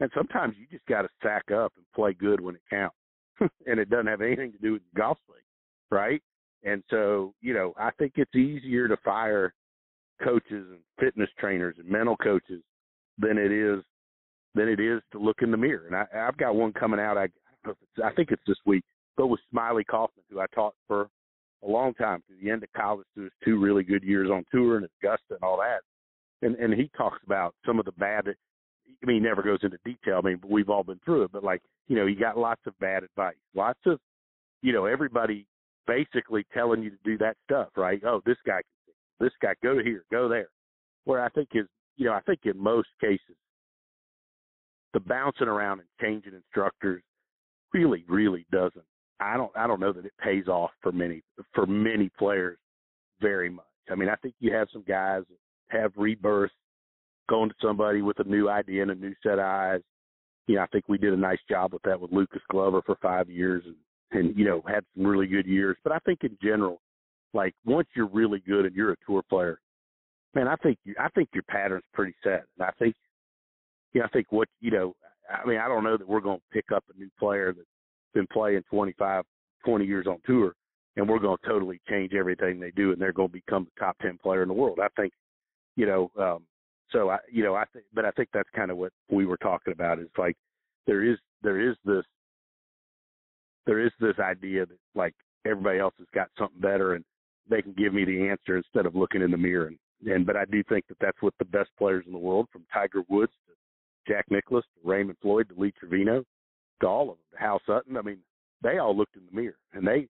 and 0.00 0.10
sometimes 0.12 0.56
you 0.58 0.66
just 0.72 0.86
got 0.86 1.02
to 1.02 1.08
sack 1.22 1.52
up 1.52 1.72
and 1.76 1.86
play 1.94 2.14
good 2.14 2.40
when 2.40 2.56
it 2.56 2.62
counts, 2.68 2.96
and 3.40 3.78
it 3.78 3.90
doesn't 3.90 4.08
have 4.08 4.22
anything 4.22 4.50
to 4.50 4.58
do 4.58 4.72
with 4.72 4.82
golf 4.96 5.18
swing, 5.26 5.38
right? 5.92 6.20
And 6.64 6.82
so 6.90 7.32
you 7.42 7.54
know 7.54 7.74
I 7.78 7.90
think 7.92 8.14
it's 8.16 8.34
easier 8.34 8.88
to 8.88 8.96
fire 9.04 9.54
coaches 10.22 10.66
and 10.70 10.78
fitness 10.98 11.28
trainers 11.38 11.76
and 11.78 11.88
mental 11.88 12.16
coaches 12.16 12.62
than 13.18 13.38
it 13.38 13.52
is 13.52 13.82
than 14.54 14.68
it 14.68 14.78
is 14.78 15.02
to 15.12 15.18
look 15.18 15.38
in 15.42 15.50
the 15.50 15.56
mirror. 15.56 15.86
And 15.86 15.96
I, 15.96 16.28
I've 16.28 16.36
got 16.36 16.54
one 16.54 16.72
coming 16.72 17.00
out. 17.00 17.18
I, 17.18 17.28
I, 18.04 18.12
think 18.12 18.30
it's 18.30 18.42
this 18.46 18.56
week. 18.64 18.84
But 19.16 19.26
with 19.26 19.40
Smylie 19.52 19.86
Kaufman, 19.86 20.24
who 20.30 20.40
I 20.40 20.46
taught 20.54 20.74
for 20.86 21.08
a 21.64 21.68
long 21.68 21.92
time 21.94 22.22
through 22.26 22.36
the 22.42 22.50
end 22.50 22.62
of 22.62 22.72
college, 22.76 23.06
through 23.14 23.24
his 23.24 23.32
two 23.44 23.58
really 23.58 23.82
good 23.82 24.04
years 24.04 24.30
on 24.30 24.44
tour 24.52 24.76
and 24.76 24.86
Augusta 25.02 25.34
and 25.34 25.42
all 25.42 25.58
that. 25.58 25.80
And 26.46 26.56
and 26.56 26.74
he 26.74 26.90
talks 26.96 27.18
about 27.26 27.54
some 27.66 27.78
of 27.78 27.84
the 27.84 27.92
bad. 27.92 28.28
I 28.28 29.06
mean, 29.06 29.16
he 29.16 29.28
never 29.28 29.42
goes 29.42 29.60
into 29.62 29.78
detail. 29.84 30.20
I 30.22 30.26
mean, 30.26 30.40
we've 30.46 30.70
all 30.70 30.84
been 30.84 31.00
through 31.04 31.24
it, 31.24 31.32
but 31.32 31.44
like, 31.44 31.62
you 31.88 31.96
know, 31.96 32.06
he 32.06 32.14
got 32.14 32.38
lots 32.38 32.60
of 32.66 32.78
bad 32.78 33.02
advice, 33.02 33.36
lots 33.54 33.80
of, 33.86 33.98
you 34.62 34.72
know, 34.72 34.86
everybody 34.86 35.46
basically 35.86 36.46
telling 36.54 36.82
you 36.82 36.90
to 36.90 36.96
do 37.04 37.18
that 37.18 37.36
stuff, 37.44 37.68
right? 37.76 38.00
Oh, 38.04 38.22
this 38.24 38.36
guy, 38.46 38.60
this 39.20 39.32
guy, 39.40 39.54
go 39.62 39.78
here, 39.82 40.04
go 40.10 40.28
there. 40.28 40.48
Where 41.04 41.22
I 41.22 41.28
think 41.30 41.50
is, 41.54 41.66
you 41.96 42.06
know, 42.06 42.12
I 42.12 42.20
think 42.20 42.40
in 42.44 42.58
most 42.58 42.88
cases, 43.00 43.36
the 44.92 45.00
bouncing 45.00 45.48
around 45.48 45.80
and 45.80 45.88
changing 46.00 46.34
instructors 46.34 47.02
really, 47.72 48.04
really 48.08 48.46
doesn't. 48.52 48.84
I 49.20 49.36
don't, 49.36 49.50
I 49.56 49.66
don't 49.66 49.80
know 49.80 49.92
that 49.92 50.06
it 50.06 50.12
pays 50.22 50.48
off 50.48 50.70
for 50.82 50.92
many, 50.92 51.22
for 51.52 51.66
many 51.66 52.10
players 52.18 52.58
very 53.20 53.50
much. 53.50 53.64
I 53.90 53.94
mean, 53.94 54.08
I 54.08 54.16
think 54.16 54.34
you 54.40 54.52
have 54.52 54.68
some 54.72 54.84
guys 54.86 55.22
that 55.28 55.78
have 55.78 55.92
rebirth 55.96 56.50
going 57.28 57.48
to 57.48 57.54
somebody 57.60 58.02
with 58.02 58.18
a 58.20 58.24
new 58.24 58.48
idea 58.48 58.82
and 58.82 58.90
a 58.90 58.94
new 58.94 59.14
set 59.22 59.34
of 59.34 59.44
eyes. 59.44 59.80
You 60.46 60.56
know, 60.56 60.62
I 60.62 60.66
think 60.66 60.84
we 60.88 60.98
did 60.98 61.12
a 61.12 61.16
nice 61.16 61.38
job 61.48 61.72
with 61.72 61.82
that 61.82 62.00
with 62.00 62.12
Lucas 62.12 62.42
Glover 62.50 62.82
for 62.84 62.96
five 63.00 63.30
years 63.30 63.62
and, 63.66 63.76
and, 64.12 64.38
you 64.38 64.44
know, 64.44 64.62
had 64.66 64.84
some 64.94 65.06
really 65.06 65.26
good 65.26 65.46
years. 65.46 65.76
But 65.82 65.92
I 65.92 65.98
think 66.00 66.20
in 66.22 66.36
general, 66.42 66.80
like 67.34 67.54
once 67.64 67.88
you're 67.94 68.08
really 68.08 68.42
good 68.46 68.64
and 68.64 68.74
you're 68.74 68.92
a 68.92 68.96
tour 69.06 69.22
player, 69.28 69.58
man, 70.34 70.48
I 70.48 70.56
think 70.56 70.78
you, 70.84 70.94
I 70.98 71.08
think 71.10 71.28
your 71.34 71.42
pattern's 71.44 71.84
pretty 71.92 72.14
set. 72.22 72.44
And 72.58 72.66
I 72.66 72.70
think, 72.78 72.94
you 73.92 74.00
know, 74.00 74.06
I 74.06 74.08
think 74.08 74.28
what, 74.30 74.48
you 74.60 74.70
know, 74.70 74.94
I 75.28 75.46
mean, 75.46 75.58
I 75.58 75.68
don't 75.68 75.84
know 75.84 75.96
that 75.96 76.08
we're 76.08 76.20
going 76.20 76.38
to 76.38 76.44
pick 76.52 76.72
up 76.74 76.84
a 76.94 76.98
new 76.98 77.10
player 77.18 77.52
that's 77.52 77.66
been 78.14 78.26
playing 78.32 78.62
25, 78.70 79.24
20 79.64 79.84
years 79.84 80.06
on 80.06 80.18
tour 80.26 80.54
and 80.96 81.08
we're 81.08 81.18
going 81.18 81.36
to 81.42 81.48
totally 81.48 81.80
change 81.88 82.12
everything 82.14 82.60
they 82.60 82.70
do 82.70 82.92
and 82.92 83.00
they're 83.00 83.12
going 83.12 83.28
to 83.28 83.32
become 83.32 83.64
the 83.64 83.80
top 83.80 83.96
10 84.00 84.18
player 84.22 84.42
in 84.42 84.48
the 84.48 84.54
world. 84.54 84.78
I 84.80 84.88
think, 84.96 85.12
you 85.76 85.86
know, 85.86 86.10
um, 86.18 86.46
so 86.90 87.10
I, 87.10 87.18
you 87.30 87.42
know, 87.42 87.54
I 87.54 87.64
think, 87.72 87.86
but 87.92 88.04
I 88.04 88.10
think 88.12 88.28
that's 88.32 88.48
kind 88.54 88.70
of 88.70 88.76
what 88.76 88.92
we 89.10 89.26
were 89.26 89.38
talking 89.38 89.72
about 89.72 89.98
is 89.98 90.08
like 90.16 90.36
there 90.86 91.02
is 91.02 91.18
there 91.42 91.58
is 91.60 91.76
this 91.84 92.04
there 93.66 93.80
is 93.80 93.90
this 93.98 94.18
idea 94.20 94.66
that 94.66 94.78
like 94.94 95.14
everybody 95.46 95.78
else 95.78 95.94
has 95.98 96.06
got 96.14 96.28
something 96.38 96.60
better 96.60 96.94
and 96.94 97.04
they 97.48 97.62
can 97.62 97.72
give 97.72 97.92
me 97.92 98.04
the 98.04 98.28
answer 98.28 98.56
instead 98.56 98.86
of 98.86 98.94
looking 98.94 99.22
in 99.22 99.30
the 99.30 99.36
mirror 99.36 99.66
and 99.66 99.78
and 100.06 100.26
but 100.26 100.36
I 100.36 100.44
do 100.44 100.62
think 100.64 100.86
that 100.88 100.98
that's 101.00 101.22
what 101.22 101.34
the 101.38 101.46
best 101.46 101.70
players 101.78 102.04
in 102.06 102.12
the 102.12 102.18
world 102.18 102.48
from 102.52 102.66
Tiger 102.72 103.02
Woods 103.08 103.32
to 103.46 104.12
Jack 104.12 104.26
Nicklaus 104.30 104.64
to 104.74 104.88
Raymond 104.88 105.16
Floyd 105.22 105.48
to 105.48 105.60
Lee 105.60 105.72
Trevino 105.78 106.24
to 106.80 106.86
all 106.86 107.02
of 107.02 107.16
them 107.16 107.16
to 107.32 107.38
Hal 107.38 107.60
Sutton 107.66 107.96
I 107.96 108.02
mean 108.02 108.18
they 108.62 108.78
all 108.78 108.96
looked 108.96 109.16
in 109.16 109.22
the 109.30 109.40
mirror 109.40 109.56
and 109.72 109.86
they 109.86 110.08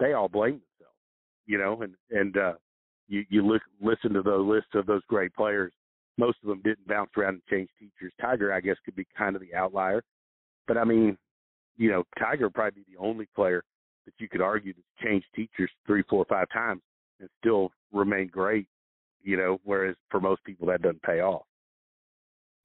they 0.00 0.14
all 0.14 0.28
blamed 0.28 0.60
themselves 0.60 0.98
you 1.46 1.58
know 1.58 1.82
and 1.82 1.94
and 2.10 2.36
uh 2.36 2.54
you 3.08 3.24
you 3.28 3.46
look 3.46 3.62
listen 3.80 4.12
to 4.14 4.22
the 4.22 4.36
list 4.36 4.68
of 4.74 4.86
those 4.86 5.02
great 5.08 5.34
players 5.34 5.72
most 6.18 6.38
of 6.42 6.48
them 6.48 6.60
didn't 6.64 6.86
bounce 6.86 7.10
around 7.16 7.34
and 7.34 7.44
change 7.50 7.68
teachers. 7.78 8.12
Tiger, 8.20 8.52
I 8.52 8.60
guess, 8.60 8.76
could 8.84 8.96
be 8.96 9.06
kind 9.16 9.36
of 9.36 9.42
the 9.42 9.54
outlier. 9.54 10.02
But 10.66 10.78
I 10.78 10.84
mean, 10.84 11.16
you 11.76 11.90
know, 11.90 12.04
Tiger 12.18 12.46
would 12.46 12.54
probably 12.54 12.82
be 12.82 12.94
the 12.94 13.02
only 13.02 13.28
player 13.34 13.62
that 14.06 14.14
you 14.18 14.28
could 14.28 14.40
argue 14.40 14.72
that's 14.72 15.06
changed 15.08 15.26
teachers 15.34 15.70
three, 15.86 16.02
four, 16.08 16.24
five 16.28 16.48
times 16.52 16.80
and 17.20 17.28
still 17.38 17.70
remain 17.92 18.28
great, 18.28 18.66
you 19.22 19.36
know, 19.36 19.60
whereas 19.64 19.96
for 20.10 20.20
most 20.20 20.42
people 20.44 20.68
that 20.68 20.82
doesn't 20.82 21.02
pay 21.02 21.20
off. 21.20 21.42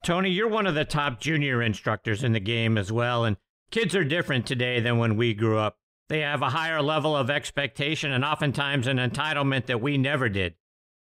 Tony, 0.04 0.30
you're 0.30 0.48
one 0.48 0.66
of 0.66 0.74
the 0.74 0.84
top 0.84 1.20
junior 1.20 1.62
instructors 1.62 2.24
in 2.24 2.32
the 2.32 2.40
game 2.40 2.76
as 2.76 2.90
well, 2.90 3.24
and 3.24 3.36
kids 3.70 3.94
are 3.94 4.04
different 4.04 4.46
today 4.46 4.80
than 4.80 4.98
when 4.98 5.16
we 5.16 5.32
grew 5.32 5.58
up. 5.58 5.76
They 6.08 6.20
have 6.20 6.42
a 6.42 6.50
higher 6.50 6.82
level 6.82 7.16
of 7.16 7.30
expectation 7.30 8.12
and 8.12 8.24
oftentimes 8.24 8.86
an 8.86 8.98
entitlement 8.98 9.66
that 9.66 9.80
we 9.80 9.96
never 9.96 10.28
did. 10.28 10.54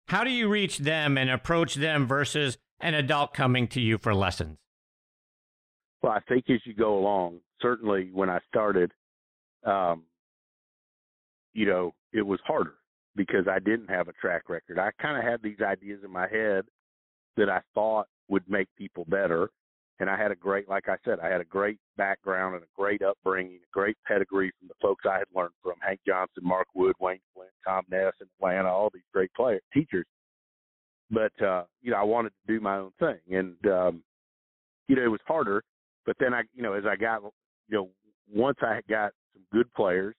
How 0.08 0.24
do 0.24 0.32
you 0.32 0.50
reach 0.50 0.80
them 0.80 1.18
and 1.18 1.30
approach 1.30 1.76
them 1.76 2.08
versus 2.08 2.58
an 2.80 2.96
adult 2.96 3.34
coming 3.34 3.68
to 3.70 3.80
you 3.80 4.00
for 4.00 4.16
lessons? 4.16 4.58
Well, 6.02 6.14
I 6.14 6.20
think 6.28 6.50
as 6.50 6.60
you 6.66 6.74
go 6.74 6.98
along, 6.98 7.42
certainly 7.62 8.10
when 8.12 8.30
I 8.30 8.40
started, 8.48 8.92
um, 9.66 10.04
you 11.54 11.66
know, 11.66 11.94
it 12.14 12.22
was 12.22 12.40
harder 12.46 12.76
because 13.16 13.48
I 13.50 13.60
didn't 13.60 13.90
have 13.90 14.08
a 14.08 14.14
track 14.14 14.50
record. 14.50 14.80
I 14.80 14.92
kind 15.02 15.18
of 15.18 15.24
had 15.24 15.42
these 15.42 15.60
ideas 15.62 16.02
in 16.04 16.12
my 16.12 16.28
head 16.28 16.66
that 17.38 17.50
I 17.50 17.62
thought 17.74 18.08
would 18.30 18.44
make 18.48 18.68
people 18.78 19.06
better 19.08 19.50
and 20.00 20.10
I 20.10 20.18
had 20.18 20.32
a 20.32 20.36
great, 20.36 20.70
like 20.70 20.88
I 20.88 20.96
said, 21.04 21.20
I 21.20 21.28
had 21.28 21.42
a 21.42 21.46
great 21.46 21.78
background 21.98 22.56
and 22.56 22.64
a 22.64 22.68
great 22.76 23.02
upbringing, 23.02 23.58
a 23.58 23.72
great 23.74 23.98
pedigree 24.08 24.52
from 24.58 24.70
the 24.70 24.74
folks 24.82 25.04
I 25.06 25.18
had 25.18 25.28
learned 25.36 25.54
from 25.62 25.74
Hank 25.82 26.00
Johnson, 26.08 26.44
Mark 26.44 26.68
Wood, 26.74 26.96
Wayne 27.00 27.20
Flint, 27.34 27.52
Tom 27.68 27.84
Ness 27.90 28.14
in 28.22 28.28
Atlanta, 28.40 28.70
all 28.70 28.90
these 28.94 29.04
great 29.14 29.32
players, 29.36 29.62
teachers. 29.74 30.06
But 31.12 31.34
uh, 31.44 31.64
you 31.82 31.92
know, 31.92 31.98
I 31.98 32.04
wanted 32.04 32.30
to 32.30 32.54
do 32.54 32.62
my 32.62 32.78
own 32.78 32.92
thing, 33.00 33.18
and 33.32 33.56
um, 33.66 34.04
you 34.88 34.96
know, 34.96 35.04
it 35.04 35.08
was 35.08 35.20
harder. 35.28 35.64
But 36.06 36.16
then 36.20 36.34
I, 36.34 36.44
you 36.54 36.62
know, 36.62 36.74
as 36.74 36.84
I 36.86 36.96
got, 36.96 37.24
you 37.68 37.78
know, 37.78 37.90
once 38.32 38.58
I 38.62 38.82
got 38.88 39.12
some 39.34 39.44
good 39.52 39.74
players, 39.74 40.16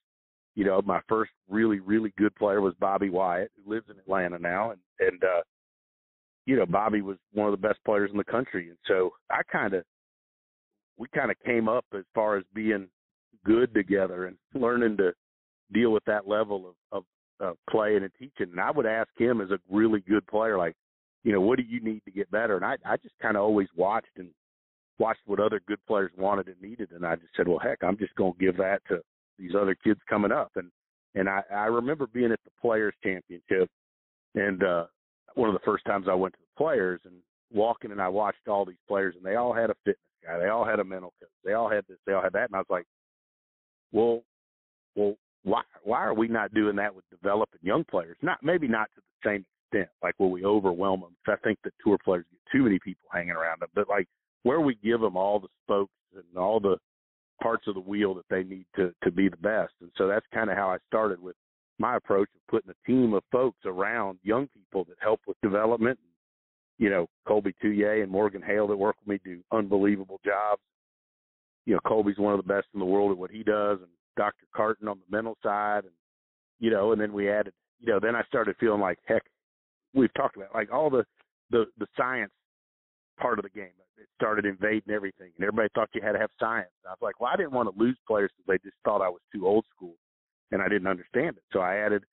you 0.55 0.65
know, 0.65 0.81
my 0.83 0.99
first 1.07 1.31
really, 1.49 1.79
really 1.79 2.13
good 2.17 2.35
player 2.35 2.61
was 2.61 2.73
Bobby 2.79 3.09
Wyatt, 3.09 3.51
who 3.55 3.71
lives 3.71 3.87
in 3.89 3.97
Atlanta 3.97 4.37
now, 4.37 4.71
and 4.71 4.79
and 4.99 5.23
uh, 5.23 5.41
you 6.45 6.55
know, 6.55 6.65
Bobby 6.65 7.01
was 7.01 7.17
one 7.33 7.47
of 7.47 7.59
the 7.59 7.67
best 7.67 7.79
players 7.85 8.09
in 8.11 8.17
the 8.17 8.23
country. 8.23 8.69
And 8.69 8.77
so 8.87 9.11
I 9.29 9.41
kind 9.51 9.73
of, 9.73 9.83
we 10.97 11.07
kind 11.13 11.31
of 11.31 11.37
came 11.45 11.69
up 11.69 11.85
as 11.95 12.03
far 12.13 12.37
as 12.37 12.43
being 12.53 12.87
good 13.45 13.73
together 13.73 14.25
and 14.25 14.37
learning 14.61 14.97
to 14.97 15.13
deal 15.73 15.91
with 15.91 16.03
that 16.05 16.27
level 16.27 16.73
of, 16.91 16.97
of, 16.97 17.03
of 17.39 17.57
playing 17.69 18.03
and 18.03 18.11
teaching. 18.17 18.51
And 18.51 18.59
I 18.59 18.71
would 18.71 18.85
ask 18.85 19.09
him 19.17 19.41
as 19.41 19.51
a 19.51 19.59
really 19.69 20.01
good 20.01 20.25
player, 20.27 20.57
like, 20.57 20.75
you 21.23 21.31
know, 21.31 21.41
what 21.41 21.57
do 21.57 21.63
you 21.63 21.79
need 21.81 22.01
to 22.05 22.11
get 22.11 22.31
better? 22.31 22.55
And 22.55 22.65
I, 22.65 22.77
I 22.85 22.97
just 22.97 23.15
kind 23.21 23.37
of 23.37 23.43
always 23.43 23.67
watched 23.75 24.17
and 24.17 24.29
watched 24.97 25.21
what 25.25 25.39
other 25.39 25.61
good 25.67 25.79
players 25.87 26.11
wanted 26.17 26.47
and 26.47 26.59
needed. 26.61 26.91
And 26.91 27.05
I 27.05 27.15
just 27.15 27.29
said, 27.37 27.47
well, 27.47 27.59
heck, 27.59 27.83
I'm 27.83 27.97
just 27.97 28.15
going 28.15 28.33
to 28.33 28.39
give 28.39 28.57
that 28.57 28.81
to 28.89 29.01
these 29.41 29.55
other 29.55 29.75
kids 29.75 29.99
coming 30.09 30.31
up. 30.31 30.51
And, 30.55 30.69
and 31.15 31.27
I, 31.27 31.41
I 31.51 31.65
remember 31.65 32.07
being 32.07 32.31
at 32.31 32.39
the 32.45 32.51
players 32.61 32.93
championship 33.03 33.69
and, 34.35 34.63
uh, 34.63 34.85
one 35.35 35.49
of 35.49 35.53
the 35.53 35.65
first 35.65 35.85
times 35.85 36.07
I 36.09 36.13
went 36.13 36.33
to 36.33 36.39
the 36.39 36.63
players 36.63 37.01
and 37.05 37.15
walking 37.53 37.91
and 37.91 38.01
I 38.01 38.07
watched 38.07 38.47
all 38.47 38.65
these 38.65 38.75
players 38.87 39.15
and 39.15 39.25
they 39.25 39.35
all 39.35 39.53
had 39.53 39.69
a 39.69 39.75
fitness 39.85 39.97
guy, 40.25 40.37
they 40.37 40.49
all 40.49 40.65
had 40.65 40.79
a 40.79 40.83
mental 40.83 41.13
coach, 41.19 41.29
they 41.43 41.53
all 41.53 41.69
had 41.69 41.83
this, 41.87 41.97
they 42.05 42.13
all 42.13 42.21
had 42.21 42.33
that, 42.33 42.49
and 42.49 42.55
I 42.55 42.59
was 42.59 42.65
like, 42.69 42.85
well, 43.91 44.23
well, 44.95 45.15
why 45.43 45.61
why 45.83 45.99
are 45.99 46.13
we 46.13 46.27
not 46.27 46.53
doing 46.53 46.75
that 46.75 46.93
with 46.93 47.05
developing 47.09 47.59
young 47.63 47.83
players? 47.83 48.17
Not 48.21 48.37
maybe 48.43 48.67
not 48.67 48.89
to 48.95 49.01
the 49.01 49.29
same 49.29 49.45
extent, 49.71 49.89
like 50.03 50.15
will 50.19 50.31
we 50.31 50.45
overwhelm 50.45 51.01
them? 51.01 51.15
Because 51.25 51.39
I 51.41 51.47
think 51.47 51.59
that 51.63 51.73
tour 51.83 51.97
players 52.03 52.25
get 52.31 52.39
too 52.51 52.63
many 52.63 52.79
people 52.79 53.07
hanging 53.11 53.31
around 53.31 53.61
them, 53.61 53.69
but 53.73 53.89
like 53.89 54.07
where 54.43 54.61
we 54.61 54.75
give 54.83 55.01
them 55.01 55.17
all 55.17 55.39
the 55.39 55.47
spokes 55.63 55.91
and 56.15 56.37
all 56.37 56.59
the 56.59 56.77
parts 57.41 57.67
of 57.67 57.75
the 57.75 57.81
wheel 57.81 58.13
that 58.13 58.25
they 58.29 58.43
need 58.43 58.65
to 58.75 58.93
to 59.03 59.11
be 59.11 59.29
the 59.29 59.37
best. 59.37 59.73
And 59.81 59.91
so 59.97 60.07
that's 60.07 60.25
kind 60.33 60.49
of 60.49 60.57
how 60.57 60.69
I 60.69 60.77
started 60.87 61.21
with 61.21 61.35
my 61.79 61.97
approach 61.97 62.29
of 62.35 62.47
putting 62.49 62.71
a 62.71 62.87
team 62.87 63.13
of 63.13 63.23
folks 63.31 63.59
around 63.65 64.19
young 64.23 64.47
people 64.53 64.85
that 64.85 64.97
help 65.01 65.19
with 65.27 65.37
development. 65.41 65.99
You 66.77 66.89
know, 66.89 67.07
Colby 67.27 67.53
Touye 67.63 68.01
and 68.01 68.11
Morgan 68.11 68.41
Hale 68.41 68.67
that 68.67 68.77
work 68.77 68.95
with 68.99 69.07
me 69.07 69.19
do 69.23 69.41
unbelievable 69.51 70.19
jobs. 70.23 70.61
You 71.65 71.73
know, 71.73 71.79
Colby's 71.85 72.17
one 72.17 72.33
of 72.33 72.39
the 72.43 72.53
best 72.53 72.67
in 72.73 72.79
the 72.79 72.85
world 72.85 73.11
at 73.11 73.17
what 73.17 73.29
he 73.29 73.43
does, 73.43 73.79
and 73.79 73.89
Dr. 74.17 74.45
Carton 74.55 74.87
on 74.87 74.97
the 74.97 75.15
mental 75.15 75.37
side, 75.43 75.83
and 75.83 75.93
you 76.59 76.71
know, 76.71 76.91
and 76.91 77.01
then 77.01 77.13
we 77.13 77.29
added, 77.29 77.53
you 77.79 77.91
know, 77.91 77.99
then 77.99 78.15
I 78.15 78.23
started 78.23 78.55
feeling 78.59 78.81
like 78.81 78.99
heck. 79.05 79.23
We've 79.93 80.13
talked 80.13 80.37
about 80.37 80.53
like 80.53 80.71
all 80.71 80.89
the 80.89 81.03
the 81.51 81.65
the 81.77 81.87
science 81.97 82.31
part 83.19 83.39
of 83.39 83.43
the 83.43 83.49
game. 83.49 83.71
It 83.97 84.07
started 84.15 84.45
invading 84.45 84.93
everything, 84.93 85.31
and 85.35 85.45
everybody 85.45 85.69
thought 85.75 85.89
you 85.93 86.01
had 86.01 86.13
to 86.13 86.19
have 86.19 86.31
science. 86.39 86.69
I 86.85 86.89
was 86.89 86.99
like, 87.01 87.19
well, 87.19 87.31
I 87.31 87.37
didn't 87.37 87.51
want 87.53 87.73
to 87.73 87.79
lose 87.79 87.97
players 88.07 88.31
because 88.35 88.47
they 88.47 88.69
just 88.69 88.77
thought 88.83 89.01
I 89.01 89.09
was 89.09 89.21
too 89.33 89.47
old 89.47 89.65
school 89.75 89.93
and 90.51 90.61
I 90.61 90.67
didn't 90.67 90.87
understand 90.87 91.37
it. 91.37 91.43
So 91.53 91.59
I 91.59 91.77
added 91.77 92.03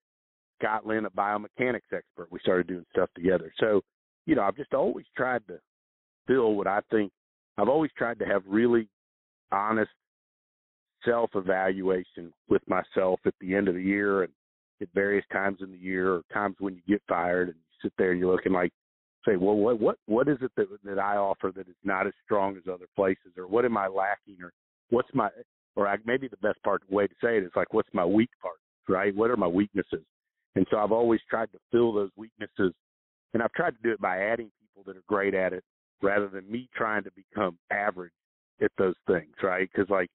Scott 0.60 0.86
Lynn, 0.86 1.06
a 1.06 1.10
biomechanics 1.10 1.92
expert. 1.92 2.28
We 2.30 2.38
started 2.40 2.66
doing 2.66 2.84
stuff 2.92 3.10
together. 3.14 3.52
So, 3.58 3.80
you 4.26 4.34
know, 4.34 4.42
I've 4.42 4.56
just 4.56 4.74
always 4.74 5.06
tried 5.16 5.46
to 5.48 5.58
fill 6.26 6.54
what 6.54 6.66
I 6.66 6.80
think 6.90 7.10
I've 7.58 7.68
always 7.68 7.90
tried 7.98 8.20
to 8.20 8.24
have 8.24 8.42
really 8.46 8.88
honest 9.50 9.90
self 11.04 11.30
evaluation 11.34 12.32
with 12.48 12.62
myself 12.68 13.20
at 13.26 13.34
the 13.40 13.54
end 13.54 13.68
of 13.68 13.74
the 13.74 13.82
year 13.82 14.22
and 14.22 14.32
at 14.80 14.88
various 14.94 15.24
times 15.32 15.58
in 15.60 15.72
the 15.72 15.78
year 15.78 16.14
or 16.14 16.22
times 16.32 16.54
when 16.60 16.76
you 16.76 16.82
get 16.86 17.02
fired 17.08 17.48
and 17.48 17.56
you 17.56 17.78
sit 17.82 17.92
there 17.98 18.12
and 18.12 18.20
you're 18.20 18.32
looking 18.32 18.52
like 18.52 18.72
say, 19.26 19.36
well 19.36 19.56
what 19.56 19.80
what 19.80 19.96
what 20.06 20.28
is 20.28 20.38
it 20.42 20.52
that 20.56 20.68
that 20.84 20.98
I 20.98 21.16
offer 21.16 21.52
that 21.54 21.68
is 21.68 21.76
not 21.84 22.06
as 22.06 22.12
strong 22.24 22.56
as 22.56 22.62
other 22.72 22.86
places 22.96 23.32
or 23.36 23.46
what 23.46 23.64
am 23.64 23.76
I 23.76 23.88
lacking 23.88 24.42
or 24.42 24.52
what's 24.90 25.08
my 25.14 25.28
or 25.78 25.86
I, 25.86 25.96
maybe 26.04 26.26
the 26.26 26.36
best 26.38 26.60
part 26.64 26.82
way 26.90 27.06
to 27.06 27.14
say 27.22 27.38
it 27.38 27.44
is 27.44 27.52
like, 27.54 27.72
what's 27.72 27.88
my 27.92 28.04
weak 28.04 28.30
part, 28.42 28.56
right? 28.88 29.14
What 29.14 29.30
are 29.30 29.36
my 29.36 29.46
weaknesses? 29.46 30.04
And 30.56 30.66
so 30.70 30.78
I've 30.78 30.90
always 30.90 31.20
tried 31.30 31.52
to 31.52 31.58
fill 31.70 31.92
those 31.92 32.10
weaknesses, 32.16 32.72
and 33.32 33.42
I've 33.42 33.52
tried 33.52 33.76
to 33.76 33.82
do 33.84 33.92
it 33.92 34.00
by 34.00 34.18
adding 34.18 34.50
people 34.60 34.82
that 34.86 34.98
are 34.98 35.04
great 35.06 35.34
at 35.34 35.52
it, 35.52 35.62
rather 36.02 36.26
than 36.26 36.50
me 36.50 36.68
trying 36.74 37.04
to 37.04 37.10
become 37.14 37.58
average 37.70 38.12
at 38.60 38.72
those 38.76 38.96
things, 39.06 39.34
right? 39.40 39.68
Because 39.72 39.88
like, 39.88 40.08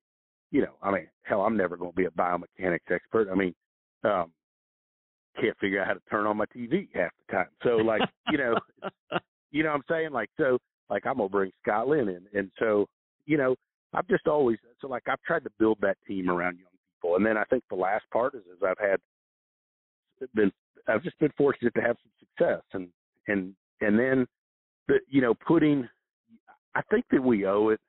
you 0.51 0.61
know, 0.61 0.73
I 0.81 0.91
mean, 0.91 1.07
hell, 1.23 1.41
I'm 1.41 1.55
never 1.55 1.77
going 1.77 1.91
to 1.91 1.95
be 1.95 2.05
a 2.05 2.11
biomechanics 2.11 2.91
expert. 2.91 3.29
I 3.31 3.35
mean, 3.35 3.55
um, 4.03 4.31
can't 5.39 5.57
figure 5.59 5.81
out 5.81 5.87
how 5.87 5.93
to 5.93 6.01
turn 6.09 6.25
on 6.25 6.37
my 6.37 6.45
TV 6.45 6.87
half 6.93 7.11
the 7.27 7.33
time. 7.33 7.47
So 7.63 7.77
like, 7.77 8.01
you 8.31 8.37
know, 8.37 8.55
you 9.51 9.63
know 9.63 9.69
what 9.69 9.75
I'm 9.75 9.83
saying? 9.89 10.11
Like, 10.11 10.29
so 10.37 10.57
like 10.89 11.05
I'm 11.05 11.17
gonna 11.17 11.29
bring 11.29 11.51
Scott 11.61 11.87
Lynn 11.87 12.09
in, 12.09 12.21
and 12.33 12.51
so 12.59 12.85
you 13.25 13.37
know 13.37 13.55
I've 13.93 14.07
just 14.07 14.27
always 14.27 14.57
so 14.81 14.87
like 14.87 15.03
I've 15.07 15.21
tried 15.21 15.43
to 15.43 15.51
build 15.59 15.77
that 15.81 15.97
team 16.07 16.29
around 16.29 16.57
young 16.57 16.71
people, 16.95 17.15
and 17.15 17.25
then 17.25 17.37
I 17.37 17.43
think 17.45 17.63
the 17.69 17.75
last 17.75 18.05
part 18.11 18.35
is 18.35 18.41
is 18.41 18.61
I've 18.65 18.79
had 18.79 18.99
been 20.35 20.51
I've 20.87 21.03
just 21.03 21.17
been 21.19 21.31
fortunate 21.37 21.73
to 21.75 21.81
have 21.81 21.97
some 22.03 22.11
success, 22.19 22.61
and 22.73 22.89
and 23.27 23.55
and 23.81 23.97
then 23.97 24.27
the 24.87 24.99
you 25.09 25.21
know 25.21 25.33
putting 25.33 25.87
I 26.75 26.81
think 26.91 27.05
that 27.11 27.23
we 27.23 27.45
owe 27.45 27.69
it 27.69 27.79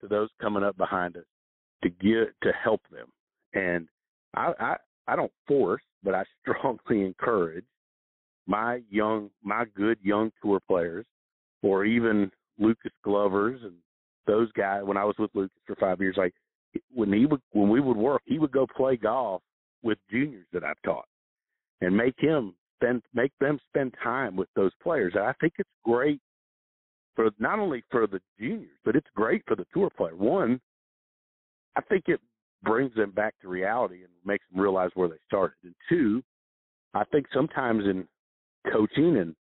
to 0.00 0.08
those 0.08 0.28
coming 0.40 0.62
up 0.62 0.76
behind 0.76 1.16
us 1.16 1.24
to 1.82 1.90
get 1.90 2.34
to 2.42 2.52
help 2.52 2.82
them, 2.90 3.08
and 3.54 3.88
I 4.34 4.76
I, 5.08 5.16
don't 5.16 5.32
force, 5.46 5.82
but 6.02 6.14
I 6.14 6.24
strongly 6.40 7.04
encourage 7.04 7.64
my 8.46 8.80
young 8.90 9.28
my 9.42 9.64
good 9.76 9.98
young 10.02 10.32
tour 10.42 10.60
players 10.66 11.04
or 11.62 11.84
even 11.84 12.30
Lucas 12.58 12.92
Glovers 13.04 13.60
and 13.62 13.74
those 14.26 14.50
guys 14.52 14.82
when 14.84 14.96
I 14.96 15.04
was 15.04 15.16
with 15.18 15.30
Lucas 15.34 15.58
for 15.66 15.76
five 15.76 16.00
years, 16.00 16.16
like 16.16 16.34
when 16.94 17.12
he 17.12 17.26
would 17.26 17.40
when 17.52 17.68
we 17.68 17.80
would 17.80 17.96
work, 17.96 18.22
he 18.24 18.38
would 18.38 18.52
go 18.52 18.66
play 18.76 18.96
golf 18.96 19.42
with 19.82 19.98
juniors 20.10 20.46
that 20.52 20.64
I've 20.64 20.80
taught 20.84 21.06
and 21.80 21.96
make 21.96 22.14
him 22.18 22.54
spend 22.76 23.02
make 23.14 23.32
them 23.40 23.58
spend 23.68 23.94
time 24.02 24.36
with 24.36 24.48
those 24.54 24.72
players. 24.82 25.12
And 25.14 25.24
I 25.24 25.34
think 25.40 25.54
it's 25.58 25.68
great 25.84 26.20
for 27.14 27.30
not 27.38 27.58
only 27.58 27.82
for 27.90 28.06
the 28.06 28.20
juniors, 28.38 28.78
but 28.84 28.96
it's 28.96 29.08
great 29.14 29.42
for 29.46 29.56
the 29.56 29.66
tour 29.74 29.90
player. 29.90 30.14
One, 30.14 30.60
I 31.76 31.80
think 31.82 32.04
it 32.06 32.20
brings 32.62 32.94
them 32.94 33.10
back 33.10 33.34
to 33.40 33.48
reality 33.48 34.02
and 34.02 34.12
makes 34.24 34.44
them 34.50 34.60
realize 34.60 34.90
where 34.94 35.08
they 35.08 35.16
started. 35.26 35.56
And 35.64 35.74
two, 35.88 36.22
I 36.94 37.04
think 37.04 37.26
sometimes 37.32 37.84
in 37.84 38.06
coaching 38.72 39.18
and 39.18 39.34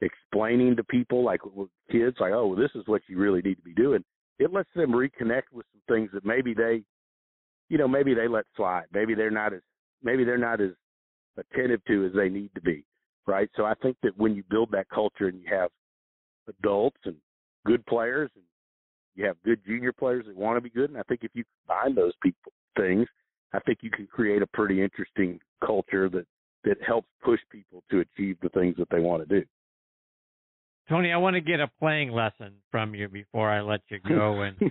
explaining 0.00 0.76
to 0.76 0.84
people 0.84 1.24
like 1.24 1.40
with 1.44 1.68
kids 1.90 2.16
like 2.20 2.32
oh 2.32 2.48
well, 2.48 2.58
this 2.58 2.70
is 2.74 2.82
what 2.86 3.00
you 3.08 3.18
really 3.18 3.40
need 3.42 3.54
to 3.54 3.62
be 3.62 3.72
doing 3.74 4.04
it 4.38 4.52
lets 4.52 4.68
them 4.74 4.92
reconnect 4.92 5.44
with 5.52 5.66
some 5.72 5.82
things 5.88 6.10
that 6.12 6.24
maybe 6.24 6.54
they 6.54 6.82
you 7.68 7.78
know 7.78 7.88
maybe 7.88 8.14
they 8.14 8.28
let 8.28 8.44
slide 8.56 8.84
maybe 8.92 9.14
they're 9.14 9.30
not 9.30 9.52
as 9.52 9.60
maybe 10.02 10.24
they're 10.24 10.36
not 10.36 10.60
as 10.60 10.70
attentive 11.38 11.84
to 11.86 12.06
as 12.06 12.12
they 12.14 12.28
need 12.28 12.50
to 12.54 12.60
be 12.60 12.84
right 13.26 13.48
so 13.56 13.64
i 13.64 13.74
think 13.82 13.96
that 14.02 14.16
when 14.16 14.34
you 14.34 14.42
build 14.50 14.70
that 14.70 14.88
culture 14.88 15.28
and 15.28 15.40
you 15.40 15.46
have 15.48 15.70
adults 16.48 16.98
and 17.04 17.16
good 17.64 17.84
players 17.86 18.30
and 18.34 18.44
you 19.14 19.24
have 19.24 19.36
good 19.44 19.60
junior 19.64 19.92
players 19.92 20.26
that 20.26 20.36
want 20.36 20.56
to 20.56 20.60
be 20.60 20.70
good 20.70 20.90
and 20.90 20.98
i 20.98 21.02
think 21.08 21.20
if 21.22 21.30
you 21.34 21.44
combine 21.66 21.94
those 21.94 22.12
people 22.22 22.52
things 22.76 23.06
i 23.52 23.60
think 23.60 23.78
you 23.82 23.90
can 23.90 24.06
create 24.06 24.42
a 24.42 24.46
pretty 24.48 24.82
interesting 24.82 25.38
culture 25.64 26.08
that 26.08 26.26
that 26.64 26.76
helps 26.86 27.08
push 27.22 27.40
people 27.50 27.82
to 27.90 28.00
achieve 28.00 28.36
the 28.42 28.48
things 28.50 28.74
that 28.78 28.88
they 28.90 29.00
want 29.00 29.26
to 29.26 29.40
do 29.40 29.46
Tony, 30.88 31.12
I 31.12 31.16
want 31.16 31.34
to 31.34 31.40
get 31.40 31.60
a 31.60 31.70
playing 31.78 32.12
lesson 32.12 32.56
from 32.70 32.94
you 32.94 33.08
before 33.08 33.50
I 33.50 33.62
let 33.62 33.80
you 33.88 33.98
go. 34.06 34.42
And 34.60 34.70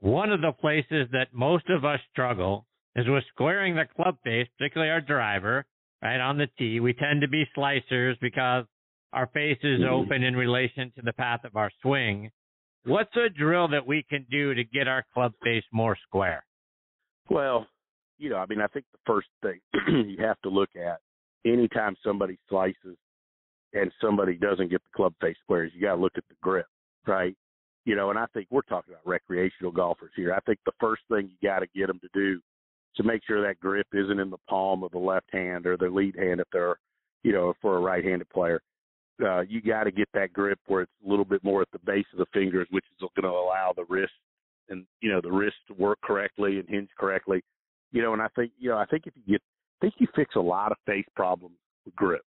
one 0.00 0.32
of 0.32 0.40
the 0.40 0.52
places 0.52 1.08
that 1.12 1.28
most 1.32 1.68
of 1.70 1.84
us 1.84 2.00
struggle 2.10 2.66
is 2.96 3.06
with 3.08 3.24
squaring 3.32 3.76
the 3.76 3.84
club 3.96 4.16
face, 4.24 4.48
particularly 4.58 4.90
our 4.90 5.00
driver, 5.00 5.64
right 6.02 6.20
on 6.20 6.36
the 6.36 6.48
tee. 6.58 6.80
We 6.80 6.92
tend 6.92 7.22
to 7.22 7.28
be 7.28 7.44
slicers 7.56 8.18
because 8.20 8.66
our 9.12 9.28
face 9.28 9.58
is 9.62 9.80
mm-hmm. 9.80 9.94
open 9.94 10.22
in 10.22 10.34
relation 10.34 10.92
to 10.96 11.02
the 11.02 11.12
path 11.12 11.44
of 11.44 11.56
our 11.56 11.70
swing. 11.80 12.30
What's 12.84 13.14
a 13.16 13.28
drill 13.28 13.68
that 13.68 13.86
we 13.86 14.04
can 14.10 14.26
do 14.30 14.54
to 14.54 14.64
get 14.64 14.88
our 14.88 15.04
club 15.14 15.32
face 15.44 15.64
more 15.72 15.96
square? 16.08 16.44
Well, 17.30 17.66
you 18.18 18.30
know, 18.30 18.36
I 18.36 18.46
mean, 18.46 18.60
I 18.60 18.66
think 18.68 18.86
the 18.92 18.98
first 19.06 19.28
thing 19.42 19.60
you 20.08 20.24
have 20.24 20.40
to 20.42 20.48
look 20.48 20.70
at 20.76 21.00
anytime 21.44 21.96
somebody 22.04 22.38
slices 22.48 22.96
and 23.72 23.90
somebody 24.00 24.34
doesn't 24.34 24.70
get 24.70 24.82
the 24.82 24.96
club 24.96 25.14
face 25.20 25.36
squares, 25.42 25.72
you 25.74 25.80
got 25.80 25.96
to 25.96 26.00
look 26.00 26.12
at 26.16 26.24
the 26.28 26.36
grip, 26.42 26.66
right? 27.06 27.34
You 27.84 27.96
know, 27.96 28.10
and 28.10 28.18
I 28.18 28.26
think 28.32 28.46
we're 28.50 28.62
talking 28.62 28.94
about 28.94 29.06
recreational 29.06 29.72
golfers 29.72 30.12
here. 30.14 30.32
I 30.32 30.40
think 30.40 30.58
the 30.64 30.72
first 30.78 31.02
thing 31.10 31.30
you 31.30 31.48
got 31.48 31.60
to 31.60 31.66
get 31.74 31.88
them 31.88 32.00
to 32.00 32.08
do 32.14 32.40
to 32.96 33.02
make 33.02 33.22
sure 33.26 33.42
that 33.42 33.58
grip 33.58 33.86
isn't 33.92 34.20
in 34.20 34.30
the 34.30 34.38
palm 34.48 34.82
of 34.82 34.92
the 34.92 34.98
left 34.98 35.32
hand 35.32 35.66
or 35.66 35.76
the 35.76 35.88
lead 35.88 36.14
hand 36.16 36.40
if 36.40 36.46
they're, 36.52 36.76
you 37.24 37.32
know, 37.32 37.54
for 37.60 37.76
a 37.76 37.80
right-handed 37.80 38.28
player. 38.30 38.60
Uh, 39.24 39.40
you 39.40 39.60
got 39.60 39.84
to 39.84 39.90
get 39.90 40.08
that 40.14 40.32
grip 40.32 40.58
where 40.66 40.82
it's 40.82 40.92
a 41.04 41.08
little 41.08 41.24
bit 41.24 41.42
more 41.42 41.62
at 41.62 41.68
the 41.72 41.78
base 41.84 42.06
of 42.12 42.18
the 42.18 42.26
fingers, 42.32 42.66
which 42.70 42.84
is 42.92 43.08
going 43.16 43.30
to 43.30 43.36
allow 43.36 43.72
the 43.74 43.84
wrist 43.88 44.12
and 44.68 44.86
you 45.00 45.10
know 45.10 45.20
the 45.20 45.30
wrist 45.30 45.56
work 45.76 45.98
correctly 46.02 46.58
and 46.58 46.68
hinge 46.68 46.90
correctly. 46.98 47.42
You 47.92 48.02
know, 48.02 48.12
and 48.12 48.22
I 48.22 48.28
think 48.36 48.52
you 48.58 48.70
know 48.70 48.78
I 48.78 48.86
think 48.86 49.06
if 49.06 49.14
you 49.16 49.34
get, 49.34 49.42
I 49.80 49.86
think 49.86 49.94
you 49.98 50.06
fix 50.14 50.36
a 50.36 50.40
lot 50.40 50.72
of 50.72 50.78
face 50.86 51.06
problems 51.14 51.56
with 51.84 51.94
grip 51.96 52.22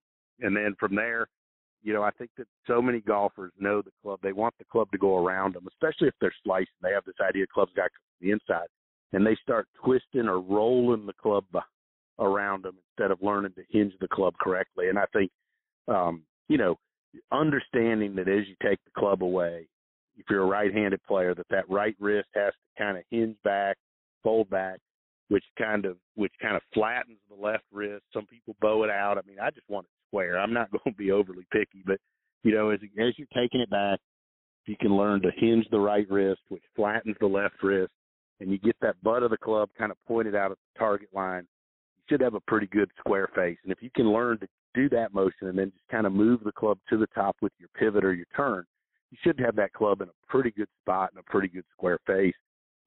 and 0.41 0.55
then 0.55 0.75
from 0.79 0.95
there, 0.95 1.27
you 1.83 1.93
know, 1.93 2.03
I 2.03 2.11
think 2.11 2.31
that 2.37 2.47
so 2.67 2.81
many 2.81 2.99
golfers 2.99 3.51
know 3.59 3.81
the 3.81 3.91
club. 4.03 4.19
They 4.21 4.33
want 4.33 4.53
the 4.59 4.65
club 4.65 4.91
to 4.91 4.97
go 4.97 5.17
around 5.17 5.55
them, 5.55 5.67
especially 5.67 6.07
if 6.07 6.13
they're 6.19 6.33
slicing. 6.43 6.67
They 6.81 6.91
have 6.91 7.05
this 7.05 7.15
idea 7.27 7.45
club's 7.51 7.73
got 7.75 7.89
the 8.19 8.31
inside, 8.31 8.67
and 9.13 9.25
they 9.25 9.35
start 9.41 9.67
twisting 9.83 10.27
or 10.27 10.39
rolling 10.39 11.05
the 11.05 11.13
club 11.13 11.45
around 12.19 12.63
them 12.63 12.77
instead 12.89 13.11
of 13.11 13.21
learning 13.21 13.53
to 13.55 13.63
hinge 13.69 13.93
the 13.99 14.07
club 14.07 14.35
correctly. 14.39 14.89
And 14.89 14.99
I 14.99 15.05
think, 15.11 15.31
um, 15.87 16.23
you 16.49 16.57
know, 16.57 16.77
understanding 17.31 18.15
that 18.15 18.27
as 18.27 18.47
you 18.47 18.55
take 18.61 18.79
the 18.85 18.99
club 18.99 19.23
away, 19.23 19.67
if 20.17 20.25
you're 20.29 20.43
a 20.43 20.47
right-handed 20.47 21.01
player, 21.03 21.33
that 21.35 21.47
that 21.49 21.69
right 21.69 21.95
wrist 21.99 22.29
has 22.35 22.53
to 22.53 22.83
kind 22.83 22.97
of 22.97 23.03
hinge 23.09 23.37
back, 23.43 23.77
fold 24.23 24.49
back, 24.49 24.79
which 25.29 25.43
kind 25.57 25.85
of 25.85 25.97
which 26.15 26.33
kind 26.41 26.55
of 26.55 26.61
flattens 26.73 27.17
the 27.29 27.41
left 27.41 27.63
wrist. 27.71 28.03
Some 28.13 28.25
people 28.25 28.55
bow 28.61 28.83
it 28.83 28.89
out. 28.89 29.17
I 29.17 29.21
mean, 29.27 29.39
I 29.41 29.49
just 29.49 29.69
want 29.69 29.85
it 29.85 29.91
square. 30.09 30.39
I'm 30.39 30.53
not 30.53 30.71
going 30.71 30.93
to 30.93 30.97
be 30.97 31.11
overly 31.11 31.45
picky, 31.51 31.83
but 31.85 31.99
you 32.43 32.53
know, 32.53 32.69
as 32.69 32.79
as 32.99 33.13
you're 33.17 33.27
taking 33.33 33.61
it 33.61 33.69
back, 33.69 33.99
you 34.65 34.75
can 34.79 34.95
learn 34.95 35.21
to 35.21 35.31
hinge 35.37 35.65
the 35.71 35.79
right 35.79 36.09
wrist, 36.09 36.41
which 36.49 36.63
flattens 36.75 37.15
the 37.19 37.27
left 37.27 37.55
wrist, 37.63 37.91
and 38.39 38.51
you 38.51 38.57
get 38.57 38.75
that 38.81 39.01
butt 39.03 39.23
of 39.23 39.31
the 39.31 39.37
club 39.37 39.69
kind 39.77 39.91
of 39.91 39.97
pointed 40.07 40.35
out 40.35 40.51
at 40.51 40.57
the 40.57 40.79
target 40.79 41.09
line. 41.13 41.47
You 41.97 42.03
should 42.09 42.21
have 42.21 42.35
a 42.35 42.41
pretty 42.41 42.67
good 42.67 42.89
square 42.99 43.29
face, 43.35 43.57
and 43.63 43.71
if 43.71 43.81
you 43.81 43.89
can 43.95 44.11
learn 44.11 44.39
to 44.39 44.47
do 44.73 44.89
that 44.89 45.13
motion 45.13 45.47
and 45.47 45.57
then 45.57 45.71
just 45.71 45.87
kind 45.89 46.05
of 46.05 46.13
move 46.13 46.41
the 46.43 46.51
club 46.51 46.77
to 46.89 46.97
the 46.97 47.07
top 47.07 47.35
with 47.41 47.51
your 47.57 47.69
pivot 47.77 48.05
or 48.05 48.13
your 48.13 48.27
turn, 48.35 48.65
you 49.11 49.17
should 49.23 49.39
have 49.39 49.55
that 49.57 49.73
club 49.73 50.01
in 50.01 50.07
a 50.07 50.27
pretty 50.27 50.51
good 50.51 50.69
spot 50.81 51.11
and 51.11 51.19
a 51.19 51.31
pretty 51.31 51.47
good 51.47 51.65
square 51.73 51.99
face. 52.07 52.33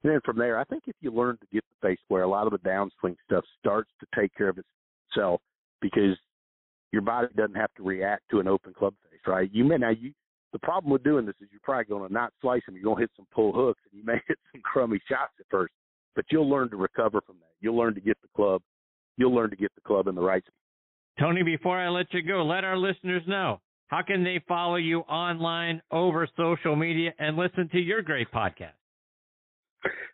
And 0.03 0.11
then 0.11 0.19
from 0.25 0.37
there, 0.37 0.59
I 0.59 0.63
think 0.65 0.83
if 0.87 0.95
you 1.01 1.11
learn 1.11 1.37
to 1.37 1.47
get 1.53 1.63
the 1.69 1.87
face 1.87 1.99
square, 2.03 2.23
a 2.23 2.27
lot 2.27 2.47
of 2.47 2.51
the 2.51 2.69
downswing 2.69 3.15
stuff 3.25 3.43
starts 3.59 3.89
to 3.99 4.19
take 4.19 4.35
care 4.35 4.49
of 4.49 4.57
itself 4.57 5.41
because 5.81 6.17
your 6.91 7.01
body 7.01 7.27
doesn't 7.35 7.55
have 7.55 7.73
to 7.77 7.83
react 7.83 8.23
to 8.31 8.39
an 8.39 8.47
open 8.47 8.73
club 8.73 8.93
face, 9.09 9.19
right? 9.27 9.49
You 9.51 9.63
may 9.63 9.77
now 9.77 9.89
you 9.91 10.13
the 10.53 10.59
problem 10.59 10.91
with 10.91 11.03
doing 11.03 11.25
this 11.25 11.35
is 11.41 11.49
you're 11.51 11.59
probably 11.63 11.85
going 11.85 12.07
to 12.07 12.13
not 12.13 12.31
slice 12.39 12.61
them. 12.65 12.75
You're 12.75 12.85
going 12.85 12.95
to 12.95 13.01
hit 13.01 13.11
some 13.17 13.27
pull 13.33 13.51
hooks, 13.51 13.81
and 13.91 13.99
you 13.99 14.05
may 14.05 14.21
hit 14.27 14.37
some 14.51 14.61
crummy 14.61 14.99
shots 15.09 15.33
at 15.39 15.45
first, 15.51 15.73
but 16.15 16.23
you'll 16.31 16.49
learn 16.49 16.69
to 16.69 16.77
recover 16.77 17.19
from 17.25 17.35
that. 17.39 17.51
You'll 17.59 17.75
learn 17.75 17.93
to 17.95 17.99
get 17.99 18.17
the 18.21 18.29
club. 18.35 18.61
You'll 19.17 19.35
learn 19.35 19.49
to 19.49 19.57
get 19.57 19.73
the 19.75 19.81
club 19.81 20.07
in 20.07 20.15
the 20.15 20.21
right. 20.21 20.43
Tony, 21.19 21.43
before 21.43 21.77
I 21.77 21.89
let 21.89 22.13
you 22.13 22.21
go, 22.21 22.45
let 22.45 22.63
our 22.63 22.77
listeners 22.77 23.23
know 23.27 23.59
how 23.87 24.01
can 24.01 24.23
they 24.23 24.41
follow 24.47 24.75
you 24.75 24.99
online 25.01 25.81
over 25.91 26.27
social 26.37 26.75
media 26.75 27.13
and 27.19 27.37
listen 27.37 27.69
to 27.69 27.79
your 27.79 28.01
great 28.01 28.31
podcast. 28.31 28.73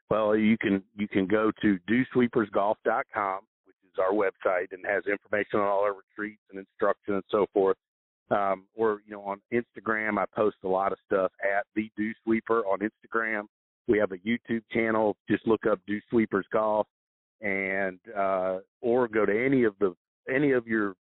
Well, 0.10 0.36
you 0.36 0.58
can 0.58 0.84
you 0.98 1.08
can 1.08 1.26
go 1.26 1.52
to 1.62 1.80
dewsweepersgolf.com 1.90 3.40
which 3.66 3.76
is 3.86 4.00
our 4.00 4.12
website 4.12 4.68
and 4.72 4.86
has 4.86 5.04
information 5.06 5.60
on 5.60 5.68
all 5.68 5.84
our 5.84 5.94
retreats 5.94 6.42
and 6.50 6.60
instruction 6.60 7.16
and 7.16 7.24
so 7.32 7.46
forth. 7.54 7.78
Um, 8.30 8.66
or 8.76 9.02
you 9.06 9.14
know, 9.14 9.22
on 9.22 9.42
Instagram, 9.54 10.18
I 10.18 10.26
post 10.36 10.58
a 10.64 10.68
lot 10.68 10.92
of 10.92 10.98
stuff 11.06 11.32
at 11.44 11.66
the 11.76 11.90
Dew 11.98 12.12
Sweeper 12.24 12.66
on 12.66 12.80
Instagram. 12.80 13.44
We 13.88 13.98
have 14.00 14.12
a 14.12 14.18
YouTube 14.18 14.64
channel. 14.72 15.16
Just 15.30 15.48
look 15.48 15.66
up 15.66 15.80
Dew 15.88 16.00
Sweepers 16.10 16.46
Golf, 16.52 16.88
and 17.42 18.00
uh, 18.18 18.60
or 18.82 19.08
go 19.08 19.26
to 19.26 19.46
any 19.46 19.64
of 19.64 19.76
the 19.80 19.94
any 20.34 20.52
of 20.52 20.68
your 20.68 20.94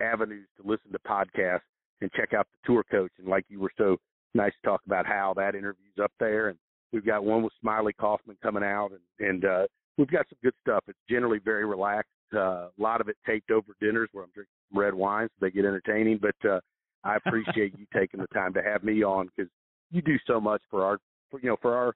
avenues 0.00 0.46
to 0.60 0.68
listen 0.68 0.92
to 0.92 0.98
podcasts 1.08 1.60
and 2.00 2.10
check 2.12 2.34
out 2.34 2.46
the 2.52 2.72
tour 2.72 2.84
coach. 2.90 3.12
And 3.18 3.28
like 3.28 3.44
you 3.48 3.60
were 3.60 3.72
so 3.78 3.96
nice 4.34 4.52
to 4.62 4.68
talk 4.68 4.82
about 4.86 5.06
how 5.06 5.34
that 5.36 5.54
interview's 5.54 5.98
up 6.02 6.12
there, 6.20 6.48
and 6.48 6.58
we've 6.92 7.06
got 7.06 7.24
one 7.24 7.42
with 7.42 7.52
Smylie 7.64 7.96
Kaufman 7.98 8.36
coming 8.42 8.64
out, 8.64 8.90
and 8.90 9.28
and 9.28 9.44
uh, 9.44 9.66
we've 9.98 10.10
got 10.10 10.26
some 10.28 10.38
good 10.42 10.54
stuff. 10.60 10.84
It's 10.88 10.98
generally 11.08 11.38
very 11.38 11.64
relaxed 11.64 12.10
uh, 12.34 12.68
a 12.68 12.70
lot 12.78 13.00
of 13.00 13.08
it 13.08 13.16
taped 13.26 13.50
over 13.50 13.74
dinners 13.80 14.08
where 14.12 14.24
I'm 14.24 14.30
drinking 14.34 14.52
red 14.74 14.94
wine, 14.94 15.28
so 15.28 15.46
they 15.46 15.50
get 15.50 15.64
entertaining. 15.64 16.18
But 16.20 16.48
uh, 16.48 16.60
I 17.04 17.16
appreciate 17.26 17.78
you 17.78 17.86
taking 17.94 18.20
the 18.20 18.26
time 18.28 18.52
to 18.54 18.62
have 18.62 18.82
me 18.82 19.02
on 19.02 19.30
because 19.36 19.50
you 19.90 20.02
do 20.02 20.16
so 20.26 20.40
much 20.40 20.62
for 20.70 20.84
our, 20.84 20.98
for, 21.30 21.40
you 21.40 21.48
know, 21.48 21.56
for 21.60 21.74
our, 21.74 21.92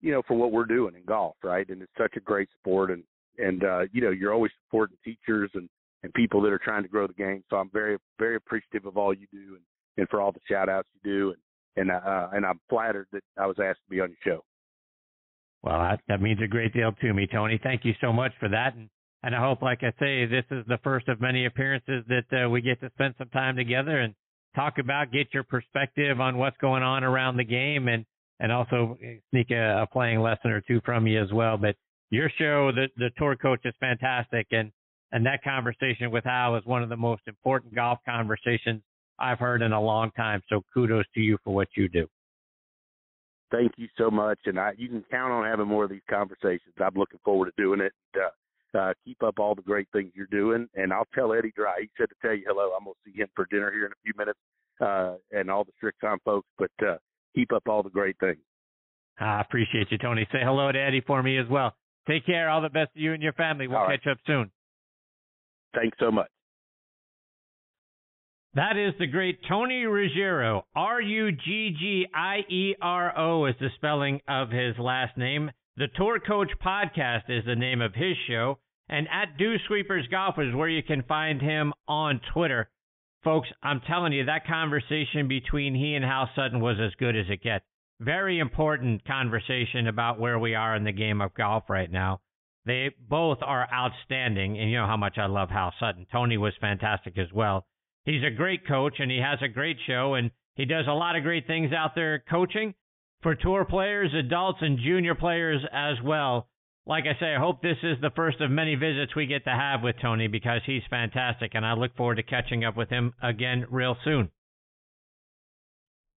you 0.00 0.12
know, 0.12 0.22
for 0.26 0.34
what 0.34 0.52
we're 0.52 0.64
doing 0.64 0.94
in 0.94 1.04
golf, 1.04 1.36
right? 1.42 1.68
And 1.68 1.80
it's 1.80 1.92
such 1.96 2.14
a 2.16 2.20
great 2.20 2.48
sport, 2.58 2.90
and 2.90 3.02
and 3.38 3.64
uh, 3.64 3.80
you 3.92 4.02
know, 4.02 4.10
you're 4.10 4.32
always 4.32 4.52
supporting 4.64 4.96
teachers 5.04 5.50
and 5.54 5.68
and 6.02 6.12
people 6.14 6.40
that 6.42 6.52
are 6.52 6.58
trying 6.58 6.82
to 6.82 6.88
grow 6.88 7.06
the 7.06 7.12
game. 7.14 7.42
So 7.50 7.56
I'm 7.56 7.70
very 7.72 7.98
very 8.18 8.36
appreciative 8.36 8.86
of 8.86 8.96
all 8.96 9.12
you 9.14 9.26
do 9.32 9.56
and 9.56 9.62
and 9.96 10.08
for 10.08 10.20
all 10.20 10.32
the 10.32 10.40
shout 10.48 10.68
outs 10.68 10.88
you 10.94 11.10
do 11.10 11.28
and 11.30 11.38
and 11.76 11.90
uh, 11.90 12.28
and 12.32 12.44
I'm 12.44 12.60
flattered 12.68 13.06
that 13.12 13.22
I 13.38 13.46
was 13.46 13.56
asked 13.62 13.80
to 13.84 13.90
be 13.90 14.00
on 14.00 14.08
your 14.08 14.36
show. 14.36 14.44
Well, 15.62 15.78
that, 15.78 16.00
that 16.08 16.20
means 16.20 16.40
a 16.42 16.48
great 16.48 16.72
deal 16.72 16.90
to 16.90 17.14
me, 17.14 17.28
Tony. 17.32 17.60
Thank 17.62 17.84
you 17.84 17.94
so 18.00 18.12
much 18.12 18.32
for 18.40 18.48
that. 18.48 18.74
And 18.74 18.88
and 19.22 19.36
I 19.36 19.40
hope, 19.40 19.62
like 19.62 19.82
I 19.82 19.92
say, 20.00 20.26
this 20.26 20.44
is 20.50 20.64
the 20.66 20.78
first 20.82 21.08
of 21.08 21.20
many 21.20 21.46
appearances 21.46 22.04
that 22.08 22.44
uh, 22.44 22.50
we 22.50 22.60
get 22.60 22.80
to 22.80 22.90
spend 22.94 23.14
some 23.18 23.28
time 23.28 23.54
together. 23.54 24.00
And 24.00 24.14
talk 24.56 24.78
about, 24.78 25.12
get 25.12 25.28
your 25.32 25.44
perspective 25.44 26.20
on 26.20 26.36
what's 26.38 26.56
going 26.58 26.82
on 26.82 27.04
around 27.04 27.36
the 27.36 27.44
game, 27.44 27.88
and 27.88 28.04
and 28.40 28.50
also 28.50 28.98
sneak 29.30 29.50
a, 29.50 29.82
a 29.82 29.86
playing 29.86 30.20
lesson 30.20 30.50
or 30.50 30.60
two 30.60 30.80
from 30.84 31.06
you 31.06 31.22
as 31.22 31.32
well. 31.32 31.56
But 31.56 31.76
your 32.10 32.30
show, 32.38 32.72
the 32.72 32.88
the 32.96 33.10
tour 33.16 33.36
coach, 33.36 33.60
is 33.64 33.74
fantastic, 33.80 34.48
and 34.50 34.72
and 35.12 35.24
that 35.26 35.44
conversation 35.44 36.10
with 36.10 36.24
Hal 36.24 36.56
is 36.56 36.64
one 36.64 36.82
of 36.82 36.88
the 36.88 36.96
most 36.96 37.22
important 37.26 37.74
golf 37.74 37.98
conversations 38.06 38.82
I've 39.18 39.38
heard 39.38 39.62
in 39.62 39.72
a 39.72 39.80
long 39.80 40.10
time. 40.12 40.42
So 40.48 40.62
kudos 40.72 41.04
to 41.14 41.20
you 41.20 41.38
for 41.44 41.54
what 41.54 41.68
you 41.76 41.88
do. 41.88 42.06
Thank 43.50 43.72
you 43.76 43.86
so 43.98 44.10
much, 44.10 44.38
and 44.46 44.58
I, 44.58 44.72
you 44.78 44.88
can 44.88 45.04
count 45.10 45.30
on 45.30 45.44
having 45.44 45.68
more 45.68 45.84
of 45.84 45.90
these 45.90 46.00
conversations. 46.08 46.74
I'm 46.80 46.94
looking 46.94 47.20
forward 47.22 47.52
to 47.54 47.62
doing 47.62 47.80
it. 47.80 47.92
Uh, 48.16 48.78
uh, 48.78 48.94
keep 49.04 49.22
up 49.22 49.38
all 49.38 49.54
the 49.54 49.60
great 49.60 49.86
things 49.92 50.10
you're 50.14 50.26
doing, 50.30 50.66
and 50.74 50.90
I'll 50.90 51.06
tell 51.14 51.34
Eddie 51.34 51.52
Dry. 51.54 51.80
He 51.82 51.90
said 51.98 52.08
to 52.08 52.14
tell 52.22 52.34
you 52.34 52.44
hello. 52.46 52.70
I'm 52.74 52.84
gonna 52.84 52.94
see 53.04 53.12
him 53.12 53.28
for 53.36 53.46
dinner 53.50 53.70
here 53.70 53.84
in 53.84 53.92
a 53.92 54.00
few 54.02 54.14
minutes, 54.16 54.38
uh, 54.80 55.16
and 55.38 55.50
all 55.50 55.64
the 55.64 55.72
Srixon 55.82 56.16
folks. 56.24 56.48
But 56.58 56.70
uh, 56.86 56.96
keep 57.36 57.52
up 57.52 57.64
all 57.68 57.82
the 57.82 57.90
great 57.90 58.16
things. 58.18 58.38
I 59.20 59.42
appreciate 59.42 59.92
you, 59.92 59.98
Tony. 59.98 60.26
Say 60.32 60.38
hello 60.42 60.72
to 60.72 60.80
Eddie 60.80 61.02
for 61.06 61.22
me 61.22 61.36
as 61.36 61.46
well. 61.50 61.74
Take 62.08 62.24
care. 62.24 62.48
All 62.48 62.62
the 62.62 62.70
best 62.70 62.94
to 62.94 63.00
you 63.00 63.12
and 63.12 63.22
your 63.22 63.34
family. 63.34 63.68
We'll 63.68 63.86
catch 63.86 64.06
up 64.06 64.16
soon. 64.26 64.50
Thanks 65.74 65.96
so 66.00 66.10
much. 66.10 66.28
That 68.54 68.76
is 68.76 68.92
the 68.98 69.06
great 69.06 69.38
Tony 69.48 69.84
Ruggiero. 69.84 70.66
R 70.74 71.00
U 71.00 71.32
G 71.32 71.74
G 71.78 72.06
I 72.14 72.40
E 72.50 72.74
R 72.82 73.18
O 73.18 73.46
is 73.46 73.54
the 73.58 73.70
spelling 73.76 74.20
of 74.28 74.50
his 74.50 74.78
last 74.78 75.16
name. 75.16 75.50
The 75.78 75.88
Tour 75.96 76.20
Coach 76.20 76.50
Podcast 76.62 77.30
is 77.30 77.44
the 77.46 77.56
name 77.56 77.80
of 77.80 77.94
his 77.94 78.14
show. 78.28 78.58
And 78.90 79.08
at 79.08 79.38
Dew 79.38 79.56
Sweepers 79.66 80.06
Golf 80.10 80.34
is 80.38 80.54
where 80.54 80.68
you 80.68 80.82
can 80.82 81.02
find 81.04 81.40
him 81.40 81.72
on 81.88 82.20
Twitter. 82.34 82.68
Folks, 83.24 83.48
I'm 83.62 83.80
telling 83.88 84.12
you, 84.12 84.26
that 84.26 84.46
conversation 84.46 85.28
between 85.28 85.74
he 85.74 85.94
and 85.94 86.04
Hal 86.04 86.28
Sutton 86.34 86.60
was 86.60 86.76
as 86.78 86.94
good 86.98 87.16
as 87.16 87.26
it 87.30 87.42
gets. 87.42 87.64
Very 88.00 88.38
important 88.38 89.04
conversation 89.06 89.86
about 89.86 90.18
where 90.18 90.38
we 90.38 90.54
are 90.54 90.76
in 90.76 90.84
the 90.84 90.92
game 90.92 91.22
of 91.22 91.32
golf 91.32 91.70
right 91.70 91.90
now. 91.90 92.20
They 92.64 92.90
both 93.08 93.38
are 93.42 93.68
outstanding, 93.72 94.58
and 94.58 94.70
you 94.70 94.76
know 94.76 94.86
how 94.86 94.96
much 94.96 95.18
I 95.18 95.26
love 95.26 95.50
Hal 95.50 95.74
Sutton. 95.80 96.06
Tony 96.12 96.36
was 96.36 96.54
fantastic 96.60 97.18
as 97.18 97.32
well. 97.32 97.66
He's 98.04 98.22
a 98.24 98.30
great 98.30 98.66
coach, 98.66 98.94
and 99.00 99.10
he 99.10 99.18
has 99.18 99.40
a 99.42 99.48
great 99.48 99.78
show, 99.86 100.14
and 100.14 100.30
he 100.54 100.64
does 100.64 100.86
a 100.86 100.92
lot 100.92 101.16
of 101.16 101.22
great 101.22 101.46
things 101.46 101.72
out 101.72 101.94
there 101.94 102.22
coaching 102.30 102.74
for 103.22 103.34
tour 103.34 103.64
players, 103.64 104.12
adults, 104.14 104.58
and 104.60 104.78
junior 104.78 105.14
players 105.14 105.62
as 105.72 105.96
well. 106.02 106.48
Like 106.84 107.04
I 107.04 107.18
say, 107.18 107.34
I 107.34 107.38
hope 107.38 107.62
this 107.62 107.78
is 107.82 108.00
the 108.00 108.10
first 108.10 108.40
of 108.40 108.50
many 108.50 108.74
visits 108.74 109.14
we 109.14 109.26
get 109.26 109.44
to 109.44 109.50
have 109.50 109.82
with 109.82 109.96
Tony 110.00 110.26
because 110.26 110.62
he's 110.66 110.82
fantastic, 110.90 111.54
and 111.54 111.64
I 111.64 111.74
look 111.74 111.96
forward 111.96 112.16
to 112.16 112.22
catching 112.24 112.64
up 112.64 112.76
with 112.76 112.90
him 112.90 113.14
again 113.22 113.66
real 113.70 113.96
soon. 114.04 114.30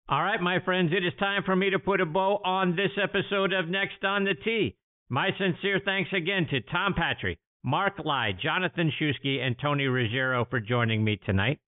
All 0.09 0.23
right, 0.23 0.41
my 0.41 0.61
friends, 0.61 0.93
it 0.93 1.05
is 1.05 1.13
time 1.19 1.43
for 1.45 1.57
me 1.57 1.71
to 1.71 1.79
put 1.79 2.01
a 2.01 2.07
bow 2.07 2.41
on 2.45 2.77
this 2.77 2.91
episode 3.03 3.53
of 3.53 3.69
Next 3.69 4.05
on 4.05 4.25
the 4.25 4.35
Tee. 4.35 4.77
My 5.11 5.31
sincere 5.39 5.81
thanks 5.85 6.11
again 6.15 6.47
to 6.51 6.61
Tom 6.63 6.95
Patry, 6.95 7.37
Mark 7.63 7.95
Lai, 8.05 8.33
Jonathan 8.33 8.91
Shusky, 8.99 9.39
and 9.39 9.55
Tony 9.59 9.87
Ruggiero 9.87 10.47
for 10.49 10.61
joining 10.61 11.05
me 11.05 11.17
tonight. 11.27 11.61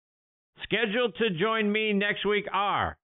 Scheduled 0.63 1.15
to 1.17 1.31
join 1.39 1.71
me 1.71 1.93
next 1.93 2.25
week 2.25 2.47
are 2.51 2.97